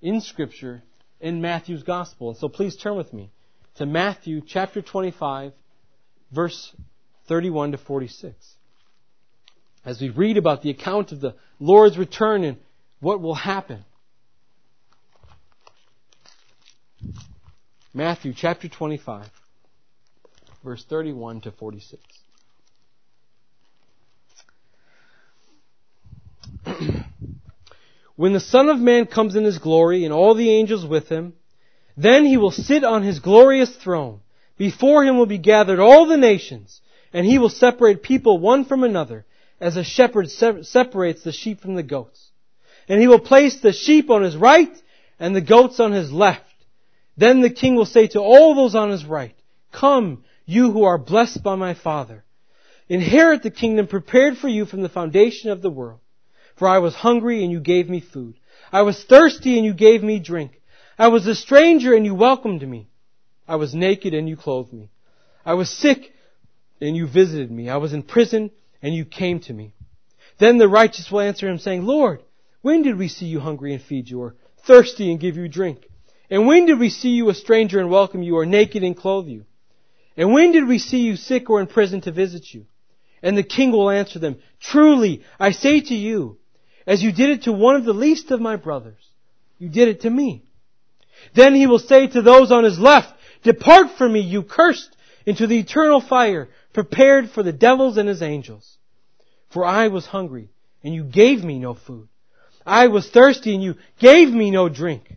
in 0.00 0.20
Scripture 0.20 0.82
in 1.20 1.40
Matthew's 1.40 1.82
Gospel. 1.82 2.30
And 2.30 2.38
so 2.38 2.48
please 2.48 2.76
turn 2.76 2.96
with 2.96 3.12
me 3.12 3.30
to 3.76 3.86
Matthew 3.86 4.40
chapter 4.46 4.82
25, 4.82 5.52
verse 6.30 6.74
31 7.26 7.72
to 7.72 7.78
46. 7.78 8.34
As 9.84 10.00
we 10.00 10.10
read 10.10 10.36
about 10.36 10.62
the 10.62 10.70
account 10.70 11.12
of 11.12 11.20
the 11.20 11.34
Lord's 11.58 11.98
return 11.98 12.44
and 12.44 12.58
what 13.00 13.20
will 13.20 13.34
happen. 13.34 13.84
Matthew 17.92 18.32
chapter 18.34 18.68
25, 18.68 19.30
verse 20.64 20.84
31 20.84 21.42
to 21.42 21.52
46. 21.52 22.02
when 28.16 28.32
the 28.32 28.40
Son 28.40 28.68
of 28.68 28.78
Man 28.78 29.06
comes 29.06 29.36
in 29.36 29.44
his 29.44 29.58
glory 29.58 30.04
and 30.04 30.12
all 30.12 30.34
the 30.34 30.50
angels 30.50 30.84
with 30.84 31.08
him, 31.08 31.34
then 31.96 32.24
he 32.24 32.36
will 32.36 32.50
sit 32.50 32.82
on 32.82 33.02
his 33.02 33.20
glorious 33.20 33.74
throne. 33.76 34.20
Before 34.56 35.04
him 35.04 35.18
will 35.18 35.26
be 35.26 35.38
gathered 35.38 35.78
all 35.78 36.06
the 36.06 36.16
nations, 36.16 36.80
and 37.12 37.26
he 37.26 37.38
will 37.38 37.48
separate 37.48 38.02
people 38.02 38.38
one 38.38 38.64
from 38.64 38.82
another, 38.82 39.24
as 39.60 39.76
a 39.76 39.84
shepherd 39.84 40.30
separates 40.30 41.22
the 41.22 41.32
sheep 41.32 41.60
from 41.60 41.74
the 41.74 41.82
goats. 41.82 42.30
And 42.88 43.00
he 43.00 43.08
will 43.08 43.20
place 43.20 43.60
the 43.60 43.72
sheep 43.72 44.10
on 44.10 44.22
his 44.22 44.36
right 44.36 44.74
and 45.18 45.34
the 45.34 45.40
goats 45.40 45.80
on 45.80 45.92
his 45.92 46.12
left. 46.12 46.42
Then 47.16 47.40
the 47.40 47.50
king 47.50 47.76
will 47.76 47.86
say 47.86 48.08
to 48.08 48.20
all 48.20 48.54
those 48.54 48.74
on 48.74 48.90
his 48.90 49.04
right, 49.04 49.34
Come, 49.72 50.24
you 50.44 50.70
who 50.72 50.84
are 50.84 50.98
blessed 50.98 51.42
by 51.42 51.54
my 51.54 51.74
Father. 51.74 52.24
Inherit 52.88 53.42
the 53.42 53.50
kingdom 53.50 53.86
prepared 53.86 54.36
for 54.36 54.48
you 54.48 54.66
from 54.66 54.82
the 54.82 54.88
foundation 54.88 55.50
of 55.50 55.62
the 55.62 55.70
world. 55.70 56.00
For 56.56 56.68
I 56.68 56.78
was 56.78 56.94
hungry 56.94 57.42
and 57.42 57.50
you 57.50 57.60
gave 57.60 57.88
me 57.88 58.00
food. 58.00 58.34
I 58.72 58.82
was 58.82 59.02
thirsty 59.04 59.56
and 59.56 59.64
you 59.64 59.74
gave 59.74 60.02
me 60.02 60.18
drink. 60.18 60.60
I 60.98 61.08
was 61.08 61.26
a 61.26 61.34
stranger 61.34 61.94
and 61.94 62.04
you 62.04 62.14
welcomed 62.14 62.66
me. 62.68 62.88
I 63.48 63.56
was 63.56 63.74
naked 63.74 64.14
and 64.14 64.28
you 64.28 64.36
clothed 64.36 64.72
me. 64.72 64.90
I 65.44 65.54
was 65.54 65.70
sick 65.70 66.12
and 66.80 66.96
you 66.96 67.06
visited 67.06 67.50
me. 67.50 67.68
I 67.68 67.76
was 67.78 67.92
in 67.92 68.02
prison 68.02 68.50
and 68.82 68.94
you 68.94 69.04
came 69.04 69.40
to 69.40 69.52
me. 69.52 69.74
Then 70.38 70.58
the 70.58 70.68
righteous 70.68 71.10
will 71.10 71.20
answer 71.20 71.48
him 71.48 71.58
saying, 71.58 71.84
Lord, 71.84 72.20
when 72.64 72.82
did 72.82 72.96
we 72.96 73.08
see 73.08 73.26
you 73.26 73.40
hungry 73.40 73.74
and 73.74 73.82
feed 73.82 74.08
you 74.08 74.22
or 74.22 74.36
thirsty 74.66 75.10
and 75.10 75.20
give 75.20 75.36
you 75.36 75.48
drink? 75.48 75.86
And 76.30 76.46
when 76.46 76.64
did 76.64 76.78
we 76.78 76.88
see 76.88 77.10
you 77.10 77.28
a 77.28 77.34
stranger 77.34 77.78
and 77.78 77.90
welcome 77.90 78.22
you 78.22 78.38
or 78.38 78.46
naked 78.46 78.82
and 78.82 78.96
clothe 78.96 79.26
you? 79.28 79.44
And 80.16 80.32
when 80.32 80.50
did 80.50 80.66
we 80.66 80.78
see 80.78 81.00
you 81.00 81.16
sick 81.16 81.50
or 81.50 81.60
in 81.60 81.66
prison 81.66 82.00
to 82.00 82.10
visit 82.10 82.54
you? 82.54 82.64
And 83.22 83.36
the 83.36 83.42
king 83.42 83.70
will 83.70 83.90
answer 83.90 84.18
them, 84.18 84.38
Truly, 84.60 85.24
I 85.38 85.50
say 85.50 85.82
to 85.82 85.94
you, 85.94 86.38
as 86.86 87.02
you 87.02 87.12
did 87.12 87.28
it 87.28 87.42
to 87.42 87.52
one 87.52 87.76
of 87.76 87.84
the 87.84 87.92
least 87.92 88.30
of 88.30 88.40
my 88.40 88.56
brothers, 88.56 89.10
you 89.58 89.68
did 89.68 89.88
it 89.88 90.00
to 90.00 90.08
me. 90.08 90.44
Then 91.34 91.54
he 91.54 91.66
will 91.66 91.78
say 91.78 92.06
to 92.06 92.22
those 92.22 92.50
on 92.50 92.64
his 92.64 92.78
left, 92.78 93.12
Depart 93.42 93.98
from 93.98 94.14
me, 94.14 94.20
you 94.20 94.42
cursed, 94.42 94.96
into 95.26 95.46
the 95.46 95.58
eternal 95.58 96.00
fire, 96.00 96.48
prepared 96.72 97.28
for 97.28 97.42
the 97.42 97.52
devils 97.52 97.98
and 97.98 98.08
his 98.08 98.22
angels. 98.22 98.78
For 99.50 99.66
I 99.66 99.88
was 99.88 100.06
hungry, 100.06 100.48
and 100.82 100.94
you 100.94 101.04
gave 101.04 101.44
me 101.44 101.58
no 101.58 101.74
food. 101.74 102.08
I 102.66 102.86
was 102.88 103.08
thirsty, 103.08 103.54
and 103.54 103.62
you 103.62 103.76
gave 103.98 104.30
me 104.32 104.50
no 104.50 104.68
drink. 104.68 105.16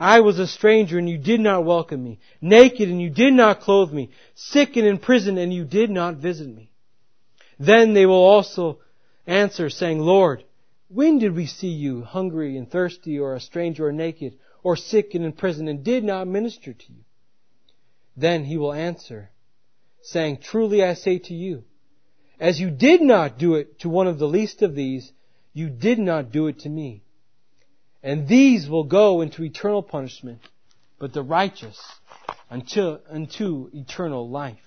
I 0.00 0.20
was 0.20 0.38
a 0.38 0.46
stranger, 0.46 0.98
and 0.98 1.08
you 1.08 1.18
did 1.18 1.40
not 1.40 1.64
welcome 1.64 2.02
me. 2.02 2.20
Naked, 2.40 2.88
and 2.88 3.02
you 3.02 3.10
did 3.10 3.32
not 3.32 3.60
clothe 3.60 3.92
me. 3.92 4.10
Sick 4.34 4.76
and 4.76 4.86
in 4.86 4.98
prison, 4.98 5.38
and 5.38 5.52
you 5.52 5.64
did 5.64 5.90
not 5.90 6.16
visit 6.16 6.48
me. 6.48 6.70
Then 7.58 7.94
they 7.94 8.06
will 8.06 8.14
also 8.14 8.78
answer, 9.26 9.68
saying, 9.70 9.98
Lord, 9.98 10.44
when 10.88 11.18
did 11.18 11.34
we 11.34 11.46
see 11.46 11.68
you 11.68 12.02
hungry 12.02 12.56
and 12.56 12.70
thirsty 12.70 13.18
or 13.18 13.34
a 13.34 13.40
stranger 13.40 13.86
or 13.86 13.92
naked 13.92 14.38
or 14.62 14.76
sick 14.76 15.14
and 15.14 15.24
in 15.24 15.32
prison 15.32 15.68
and 15.68 15.84
did 15.84 16.04
not 16.04 16.26
minister 16.26 16.72
to 16.72 16.92
you? 16.92 17.04
Then 18.16 18.44
he 18.44 18.56
will 18.56 18.72
answer, 18.72 19.30
saying, 20.02 20.38
Truly 20.38 20.82
I 20.82 20.94
say 20.94 21.18
to 21.18 21.34
you, 21.34 21.64
as 22.40 22.60
you 22.60 22.70
did 22.70 23.02
not 23.02 23.38
do 23.38 23.56
it 23.56 23.80
to 23.80 23.88
one 23.88 24.06
of 24.06 24.18
the 24.18 24.28
least 24.28 24.62
of 24.62 24.74
these, 24.74 25.12
you 25.58 25.68
did 25.68 25.98
not 25.98 26.30
do 26.30 26.46
it 26.46 26.60
to 26.60 26.68
me. 26.68 27.02
And 28.00 28.28
these 28.28 28.68
will 28.68 28.84
go 28.84 29.22
into 29.22 29.42
eternal 29.42 29.82
punishment, 29.82 30.38
but 31.00 31.12
the 31.12 31.22
righteous 31.22 31.76
unto, 32.48 32.98
unto 33.10 33.68
eternal 33.74 34.30
life. 34.30 34.62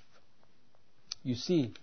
You 1.23 1.36
see, 1.36 1.73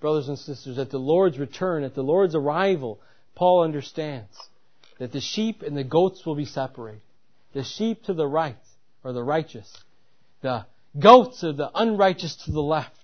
brothers 0.00 0.28
and 0.28 0.38
sisters, 0.38 0.78
at 0.78 0.90
the 0.90 0.98
Lord's 0.98 1.38
return, 1.38 1.84
at 1.84 1.94
the 1.94 2.02
Lord's 2.02 2.34
arrival, 2.34 3.00
Paul 3.34 3.64
understands 3.64 4.34
that 4.98 5.12
the 5.12 5.20
sheep 5.20 5.60
and 5.62 5.76
the 5.76 5.84
goats 5.84 6.24
will 6.24 6.34
be 6.34 6.46
separated. 6.46 7.02
The 7.52 7.64
sheep 7.64 8.04
to 8.04 8.14
the 8.14 8.26
right 8.26 8.56
are 9.04 9.12
the 9.12 9.22
righteous. 9.22 9.70
The 10.40 10.64
goats 10.98 11.44
are 11.44 11.52
the 11.52 11.70
unrighteous 11.74 12.36
to 12.46 12.50
the 12.50 12.62
left. 12.62 12.96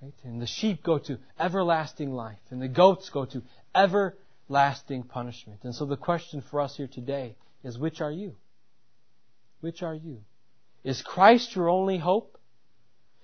Right? 0.00 0.14
And 0.24 0.40
the 0.40 0.46
sheep 0.46 0.82
go 0.82 0.98
to 0.98 1.18
everlasting 1.38 2.14
life, 2.14 2.40
and 2.50 2.62
the 2.62 2.68
goats 2.68 3.10
go 3.10 3.26
to 3.26 3.42
everlasting 3.74 4.21
punishment. 4.48 5.60
And 5.64 5.74
so 5.74 5.86
the 5.86 5.96
question 5.96 6.42
for 6.50 6.60
us 6.60 6.76
here 6.76 6.88
today 6.88 7.36
is 7.64 7.78
which 7.78 8.00
are 8.00 8.10
you? 8.10 8.34
Which 9.60 9.82
are 9.82 9.94
you? 9.94 10.22
Is 10.84 11.02
Christ 11.02 11.54
your 11.54 11.68
only 11.68 11.98
hope? 11.98 12.38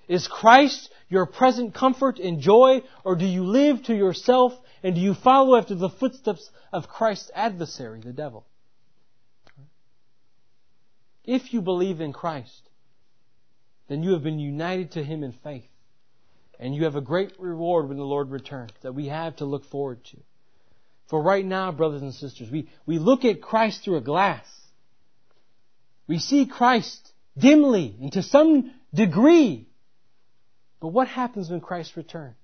Is 0.07 0.27
Christ 0.27 0.91
your 1.09 1.27
present 1.27 1.75
comfort 1.75 2.19
and 2.19 2.41
joy, 2.41 2.83
or 3.05 3.15
do 3.15 3.27
you 3.27 3.45
live 3.45 3.83
to 3.85 3.95
yourself 3.95 4.59
and 4.83 4.95
do 4.95 5.01
you 5.01 5.13
follow 5.13 5.57
after 5.57 5.75
the 5.75 5.91
footsteps 5.91 6.51
of 6.73 6.89
Christ's 6.89 7.31
adversary, 7.35 8.01
the 8.01 8.13
devil? 8.13 8.47
If 11.25 11.53
you 11.53 11.61
believe 11.61 12.01
in 12.01 12.15
Christ, 12.15 12.71
then 13.89 14.03
you 14.03 14.13
have 14.13 14.23
been 14.23 14.39
united 14.39 14.93
to 14.93 15.05
Him 15.05 15.23
in 15.23 15.33
faith. 15.33 15.69
And 16.59 16.75
you 16.75 16.85
have 16.85 16.97
a 16.97 17.03
great 17.03 17.39
reward 17.39 17.89
when 17.89 17.99
the 17.99 18.05
Lord 18.05 18.31
returns 18.31 18.73
that 18.81 18.95
we 18.95 19.09
have 19.09 19.37
to 19.37 19.45
look 19.45 19.65
forward 19.67 20.05
to. 20.07 20.17
For 21.09 21.23
right 21.23 21.45
now, 21.45 21.73
brothers 21.73 22.03
and 22.03 22.15
sisters, 22.15 22.51
we, 22.51 22.69
we 22.85 22.99
look 22.99 23.25
at 23.25 23.41
Christ 23.41 23.83
through 23.83 23.97
a 23.97 24.03
glass. 24.03 24.47
We 26.07 26.19
see 26.19 26.47
Christ 26.47 27.13
dimly 27.37 27.97
and 28.01 28.13
to 28.13 28.23
some 28.23 28.73
degree. 28.93 29.69
But 30.81 30.89
what 30.89 31.09
happens 31.09 31.51
when 31.51 31.61
Christ 31.61 31.97
returns? 31.97 32.37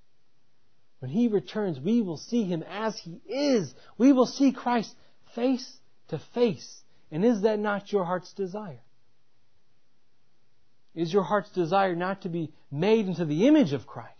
When 1.00 1.10
He 1.10 1.28
returns, 1.28 1.78
we 1.78 2.00
will 2.00 2.16
see 2.16 2.44
Him 2.44 2.62
as 2.62 2.98
He 2.98 3.20
is. 3.28 3.74
We 3.98 4.12
will 4.12 4.26
see 4.26 4.52
Christ 4.52 4.94
face 5.34 5.78
to 6.08 6.18
face. 6.32 6.82
And 7.10 7.24
is 7.24 7.42
that 7.42 7.58
not 7.58 7.92
your 7.92 8.04
heart's 8.04 8.32
desire? 8.32 8.80
Is 10.94 11.12
your 11.12 11.22
heart's 11.22 11.50
desire 11.50 11.94
not 11.94 12.22
to 12.22 12.28
be 12.28 12.52
made 12.70 13.06
into 13.06 13.24
the 13.26 13.46
image 13.46 13.72
of 13.72 13.86
Christ? 13.86 14.10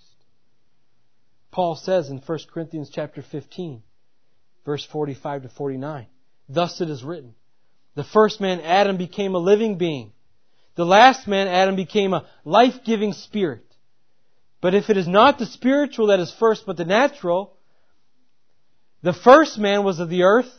Paul 1.50 1.76
says 1.76 2.11
in 2.11 2.18
1 2.18 2.38
Corinthians 2.52 2.90
chapter 2.92 3.22
15, 3.22 3.83
verse 4.64 4.85
45 4.85 5.42
to 5.42 5.48
49, 5.48 6.07
Thus 6.48 6.81
it 6.81 6.90
is 6.90 7.03
written, 7.03 7.35
The 7.94 8.05
first 8.05 8.40
man, 8.40 8.61
Adam, 8.61 8.96
became 8.96 9.35
a 9.35 9.38
living 9.38 9.79
being. 9.79 10.12
The 10.77 10.85
last 10.85 11.29
man, 11.29 11.46
Adam, 11.46 11.77
became 11.77 12.12
a 12.12 12.27
life-giving 12.44 13.12
spirit. 13.12 13.64
But 14.61 14.74
if 14.74 14.90
it 14.90 14.96
is 14.96 15.07
not 15.07 15.38
the 15.38 15.46
spiritual 15.46 16.09
that 16.09 16.20
is 16.20 16.33
first, 16.33 16.64
but 16.66 16.77
the 16.77 16.85
natural, 16.85 17.57
the 19.03 19.12
first 19.12 19.59
man 19.59 19.85
was 19.85 20.00
of 20.00 20.09
the 20.09 20.22
earth, 20.22 20.50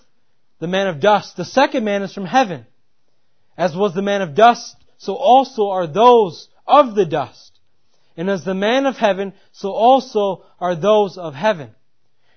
the 0.59 0.67
man 0.67 0.87
of 0.87 0.99
dust. 0.99 1.35
The 1.35 1.45
second 1.45 1.83
man 1.83 2.03
is 2.03 2.13
from 2.13 2.25
heaven. 2.25 2.65
As 3.57 3.75
was 3.75 3.93
the 3.93 4.01
man 4.01 4.21
of 4.21 4.35
dust, 4.35 4.75
so 4.97 5.15
also 5.15 5.69
are 5.69 5.87
those 5.87 6.47
of 6.67 6.95
the 6.95 7.05
dust. 7.05 7.59
And 8.15 8.29
as 8.29 8.45
the 8.45 8.53
man 8.53 8.85
of 8.85 8.95
heaven, 8.95 9.33
so 9.51 9.71
also 9.71 10.45
are 10.59 10.75
those 10.75 11.17
of 11.17 11.33
heaven. 11.33 11.71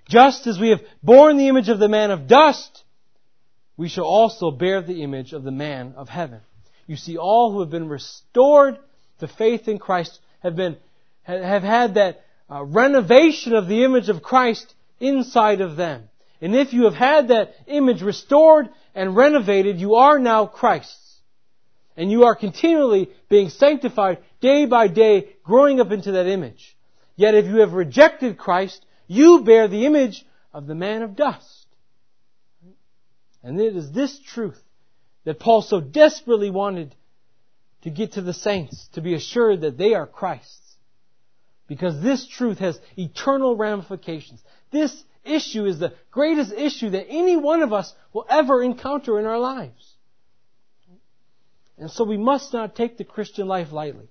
Just 0.09 0.47
as 0.47 0.59
we 0.59 0.71
have 0.71 0.81
borne 1.03 1.37
the 1.37 1.49
image 1.49 1.69
of 1.69 1.79
the 1.79 1.89
man 1.89 2.11
of 2.11 2.27
dust, 2.27 2.85
we 3.77 3.89
shall 3.89 4.07
also 4.07 4.51
bear 4.51 4.81
the 4.83 5.03
image 5.03 5.33
of 5.33 5.45
the 5.45 5.51
man 5.51 5.95
of 5.97 6.09
heaven. 6.09 6.41
You 6.87 6.97
see, 6.97 7.17
all 7.19 7.53
who 7.53 7.61
have 7.61 7.71
been 7.71 7.89
restored 7.89 8.79
to 9.21 9.29
faith 9.29 9.69
in 9.69 9.79
Christ 9.79 10.19
have 10.41 10.57
been 10.57 10.77
have 11.23 11.63
had 11.63 11.95
that 11.95 12.25
uh, 12.51 12.65
renovation 12.65 13.55
of 13.55 13.69
the 13.69 13.85
image 13.85 14.09
of 14.09 14.23
Christ 14.23 14.75
inside 14.99 15.61
of 15.61 15.77
them. 15.77 16.09
And 16.41 16.57
if 16.57 16.73
you 16.73 16.85
have 16.85 16.95
had 16.95 17.29
that 17.29 17.55
image 17.67 18.01
restored 18.01 18.71
and 18.95 19.15
renovated, 19.15 19.79
you 19.79 19.97
are 19.97 20.19
now 20.19 20.47
Christ's. 20.47 21.21
And 21.97 22.11
you 22.11 22.25
are 22.25 22.35
continually 22.35 23.11
being 23.29 23.51
sanctified 23.51 24.19
day 24.41 24.65
by 24.65 24.89
day, 24.89 25.31
growing 25.43 25.81
up 25.81 25.91
into 25.91 26.13
that 26.13 26.27
image. 26.27 26.77
Yet 27.17 27.35
if 27.35 27.47
you 27.47 27.57
have 27.57 27.73
rejected 27.73 28.39
Christ, 28.39 28.85
you 29.09 29.43
bear 29.43 29.67
the 29.67 29.87
image 29.87 30.25
of 30.55 30.67
the 30.67 30.75
man 30.75 31.03
of 31.03 31.17
dust. 31.17 31.67
And 33.43 33.61
it 33.61 33.75
is 33.75 33.91
this 33.91 34.19
truth 34.21 34.61
that 35.25 35.41
Paul 35.41 35.63
so 35.63 35.81
desperately 35.81 36.51
wanted 36.51 36.95
to 37.83 37.91
get 37.91 38.13
to 38.13 38.23
the 38.23 38.35
saints, 38.35 38.89
to 38.93 39.01
be 39.01 39.15
assured 39.15 39.63
that 39.63 39.79
they 39.79 39.95
are 39.95 40.07
Christ's. 40.07 40.77
Because 41.67 42.01
this 42.03 42.27
truth 42.27 42.59
has 42.59 42.79
eternal 42.97 43.57
ramifications. 43.57 44.43
This 44.71 45.05
issue 45.25 45.65
is 45.67 45.79
the 45.79 45.95
greatest 46.11 46.53
issue 46.53 46.91
that 46.91 47.07
any 47.09 47.37
one 47.37 47.63
of 47.63 47.73
us 47.73 47.93
will 48.13 48.27
ever 48.29 48.63
encounter 48.63 49.19
in 49.19 49.27
our 49.27 49.39
lives. 49.39 49.95
And 51.77 51.91
so 51.91 52.05
we 52.05 52.17
must 52.17 52.53
not 52.53 52.75
take 52.75 52.99
the 52.99 53.05
Christian 53.05 53.47
life 53.47 53.71
lightly. 53.71 54.09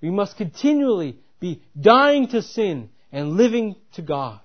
We 0.00 0.10
must 0.10 0.36
continually 0.36 1.18
be 1.40 1.62
dying 1.78 2.28
to 2.28 2.42
sin 2.42 2.90
and 3.14 3.36
living 3.36 3.76
to 3.92 4.02
God. 4.02 4.40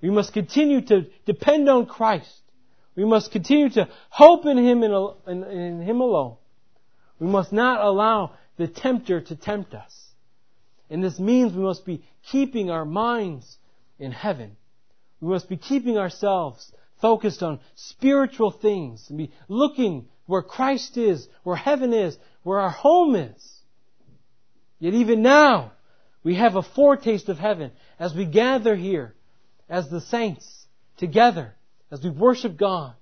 We 0.00 0.08
must 0.08 0.32
continue 0.32 0.80
to 0.82 1.06
depend 1.26 1.68
on 1.68 1.86
Christ. 1.86 2.42
We 2.94 3.04
must 3.04 3.32
continue 3.32 3.70
to 3.70 3.88
hope 4.08 4.46
in 4.46 4.56
Him 4.56 4.84
and 4.84 5.44
in 5.50 5.82
Him 5.82 6.00
alone. 6.00 6.36
We 7.18 7.26
must 7.26 7.52
not 7.52 7.84
allow 7.84 8.36
the 8.56 8.68
tempter 8.68 9.20
to 9.20 9.34
tempt 9.34 9.74
us. 9.74 9.92
And 10.88 11.02
this 11.02 11.18
means 11.18 11.54
we 11.54 11.64
must 11.64 11.84
be 11.84 12.04
keeping 12.30 12.70
our 12.70 12.84
minds 12.84 13.58
in 13.98 14.12
heaven. 14.12 14.56
We 15.20 15.28
must 15.28 15.48
be 15.48 15.56
keeping 15.56 15.98
ourselves 15.98 16.72
focused 17.00 17.42
on 17.42 17.58
spiritual 17.74 18.52
things 18.52 19.04
and 19.08 19.18
be 19.18 19.32
looking 19.48 20.06
where 20.26 20.42
Christ 20.42 20.96
is, 20.96 21.26
where 21.42 21.56
heaven 21.56 21.92
is, 21.92 22.16
where 22.44 22.60
our 22.60 22.70
home 22.70 23.16
is. 23.16 23.58
Yet 24.78 24.94
even 24.94 25.22
now, 25.22 25.72
we 26.24 26.34
have 26.34 26.56
a 26.56 26.62
foretaste 26.62 27.28
of 27.28 27.38
heaven 27.38 27.70
as 27.98 28.14
we 28.14 28.24
gather 28.24 28.74
here 28.74 29.14
as 29.68 29.88
the 29.88 30.00
saints 30.00 30.66
together, 30.96 31.54
as 31.92 32.02
we 32.02 32.10
worship 32.10 32.56
God, 32.56 32.94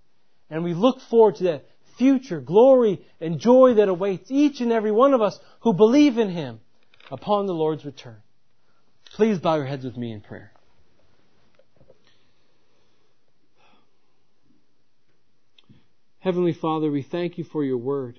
and 0.51 0.63
we 0.65 0.75
look 0.75 1.01
forward 1.01 1.37
to 1.37 1.45
that 1.45 1.65
future 1.97 2.41
glory 2.41 3.01
and 3.21 3.39
joy 3.39 3.75
that 3.75 3.89
awaits 3.89 4.31
each 4.31 4.61
and 4.61 4.73
every 4.73 4.93
one 4.93 5.15
of 5.15 5.23
us 5.23 5.39
who 5.61 5.73
believe 5.73 6.19
in 6.19 6.31
Him 6.31 6.61
upon 7.11 7.47
the 7.47 7.55
Lord's 7.55 7.85
return. 7.85 8.21
Please 9.15 9.39
bow 9.39 9.57
your 9.57 9.67
heads 9.67 9.85
with 9.85 9.97
me 9.97 10.13
in 10.13 10.21
prayer. 10.21 10.53
Heavenly 16.19 16.53
Father, 16.53 16.91
we 16.91 17.03
thank 17.03 17.37
you 17.37 17.45
for 17.45 17.65
your 17.65 17.79
word. 17.79 18.19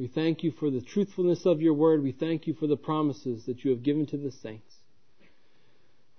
We 0.00 0.06
thank 0.06 0.42
you 0.42 0.50
for 0.50 0.70
the 0.70 0.80
truthfulness 0.80 1.44
of 1.44 1.60
your 1.60 1.74
word. 1.74 2.02
We 2.02 2.12
thank 2.12 2.46
you 2.46 2.54
for 2.54 2.66
the 2.66 2.78
promises 2.78 3.44
that 3.44 3.62
you 3.66 3.70
have 3.72 3.82
given 3.82 4.06
to 4.06 4.16
the 4.16 4.30
saints. 4.30 4.74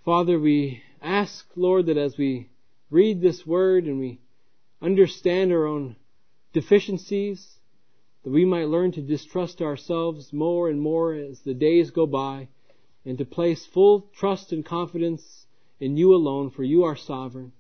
Father, 0.06 0.40
we 0.40 0.84
ask, 1.02 1.48
Lord, 1.56 1.88
that 1.88 1.98
as 1.98 2.16
we 2.16 2.50
read 2.92 3.22
this 3.22 3.44
word 3.44 3.86
and 3.86 4.00
we 4.00 4.20
understand 4.84 5.52
our 5.52 5.66
own 5.66 5.96
deficiencies, 6.54 7.58
that 8.24 8.30
we 8.30 8.46
might 8.46 8.68
learn 8.68 8.92
to 8.92 9.02
distrust 9.02 9.64
ourselves 9.64 10.32
more 10.32 10.70
and 10.70 10.80
more 10.80 11.16
as 11.16 11.40
the 11.40 11.56
days 11.56 11.90
go 11.90 12.06
by, 12.06 12.50
and 13.04 13.18
to 13.18 13.26
place 13.26 13.66
full 13.66 14.02
trust 14.16 14.52
and 14.52 14.64
confidence 14.64 15.48
in 15.80 15.98
you 15.98 16.14
alone, 16.14 16.52
for 16.52 16.64
you 16.64 16.84
are 16.84 16.96
sovereign. 16.96 17.52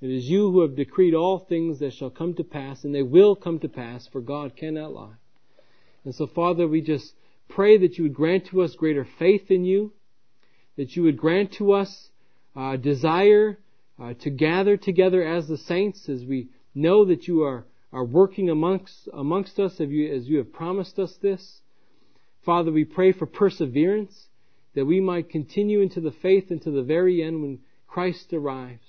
It 0.00 0.08
is 0.08 0.24
you 0.24 0.50
who 0.50 0.62
have 0.62 0.74
decreed 0.74 1.12
all 1.12 1.38
things 1.38 1.80
that 1.80 1.92
shall 1.92 2.08
come 2.08 2.32
to 2.36 2.44
pass, 2.44 2.82
and 2.82 2.94
they 2.94 3.02
will 3.02 3.36
come 3.36 3.58
to 3.58 3.68
pass, 3.68 4.06
for 4.06 4.22
God 4.22 4.56
cannot 4.56 4.94
lie. 4.94 5.16
And 6.04 6.14
so, 6.14 6.26
Father, 6.26 6.68
we 6.68 6.80
just 6.80 7.14
pray 7.48 7.78
that 7.78 7.96
you 7.96 8.04
would 8.04 8.14
grant 8.14 8.46
to 8.46 8.62
us 8.62 8.74
greater 8.74 9.06
faith 9.18 9.50
in 9.50 9.64
you, 9.64 9.92
that 10.76 10.96
you 10.96 11.02
would 11.04 11.16
grant 11.16 11.52
to 11.54 11.72
us 11.72 12.10
uh, 12.56 12.76
desire 12.76 13.58
uh, 14.00 14.14
to 14.20 14.30
gather 14.30 14.76
together 14.76 15.22
as 15.22 15.48
the 15.48 15.56
saints, 15.56 16.08
as 16.08 16.24
we 16.24 16.48
know 16.74 17.04
that 17.04 17.28
you 17.28 17.42
are, 17.42 17.64
are 17.92 18.04
working 18.04 18.50
amongst, 18.50 19.08
amongst 19.12 19.58
us 19.58 19.80
as 19.80 19.88
you, 19.88 20.12
as 20.12 20.26
you 20.26 20.38
have 20.38 20.52
promised 20.52 20.98
us 20.98 21.14
this. 21.22 21.60
Father, 22.44 22.70
we 22.70 22.84
pray 22.84 23.12
for 23.12 23.26
perseverance, 23.26 24.26
that 24.74 24.84
we 24.84 25.00
might 25.00 25.30
continue 25.30 25.80
into 25.80 26.00
the 26.00 26.10
faith 26.10 26.50
until 26.50 26.74
the 26.74 26.82
very 26.82 27.22
end 27.22 27.40
when 27.40 27.60
Christ 27.86 28.32
arrives. 28.32 28.84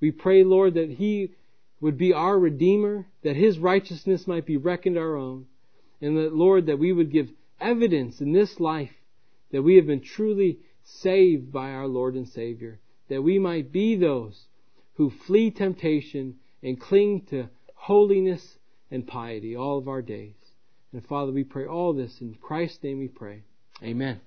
We 0.00 0.10
pray, 0.10 0.42
Lord, 0.42 0.74
that 0.74 0.90
He 0.90 1.34
would 1.80 1.98
be 1.98 2.12
our 2.12 2.38
Redeemer, 2.38 3.06
that 3.22 3.36
His 3.36 3.58
righteousness 3.58 4.26
might 4.26 4.46
be 4.46 4.56
reckoned 4.56 4.96
our 4.96 5.16
own, 5.16 5.46
and 6.00 6.16
that, 6.16 6.34
Lord, 6.34 6.66
that 6.66 6.78
we 6.78 6.92
would 6.92 7.12
give 7.12 7.30
evidence 7.60 8.20
in 8.20 8.32
this 8.32 8.58
life 8.58 8.92
that 9.52 9.62
we 9.62 9.76
have 9.76 9.86
been 9.86 10.00
truly 10.00 10.58
saved 10.84 11.52
by 11.52 11.70
our 11.70 11.86
Lord 11.86 12.14
and 12.14 12.28
Savior, 12.28 12.78
that 13.08 13.22
we 13.22 13.38
might 13.38 13.72
be 13.72 13.96
those 13.96 14.46
who 14.94 15.10
flee 15.10 15.50
temptation 15.50 16.36
and 16.62 16.80
cling 16.80 17.26
to 17.30 17.48
holiness 17.74 18.58
and 18.90 19.06
piety 19.06 19.56
all 19.56 19.78
of 19.78 19.88
our 19.88 20.02
days. 20.02 20.34
And 20.92 21.04
Father, 21.06 21.32
we 21.32 21.44
pray 21.44 21.66
all 21.66 21.92
this 21.92 22.20
in 22.20 22.34
Christ's 22.34 22.82
name 22.82 22.98
we 22.98 23.08
pray. 23.08 23.42
Amen. 23.82 24.20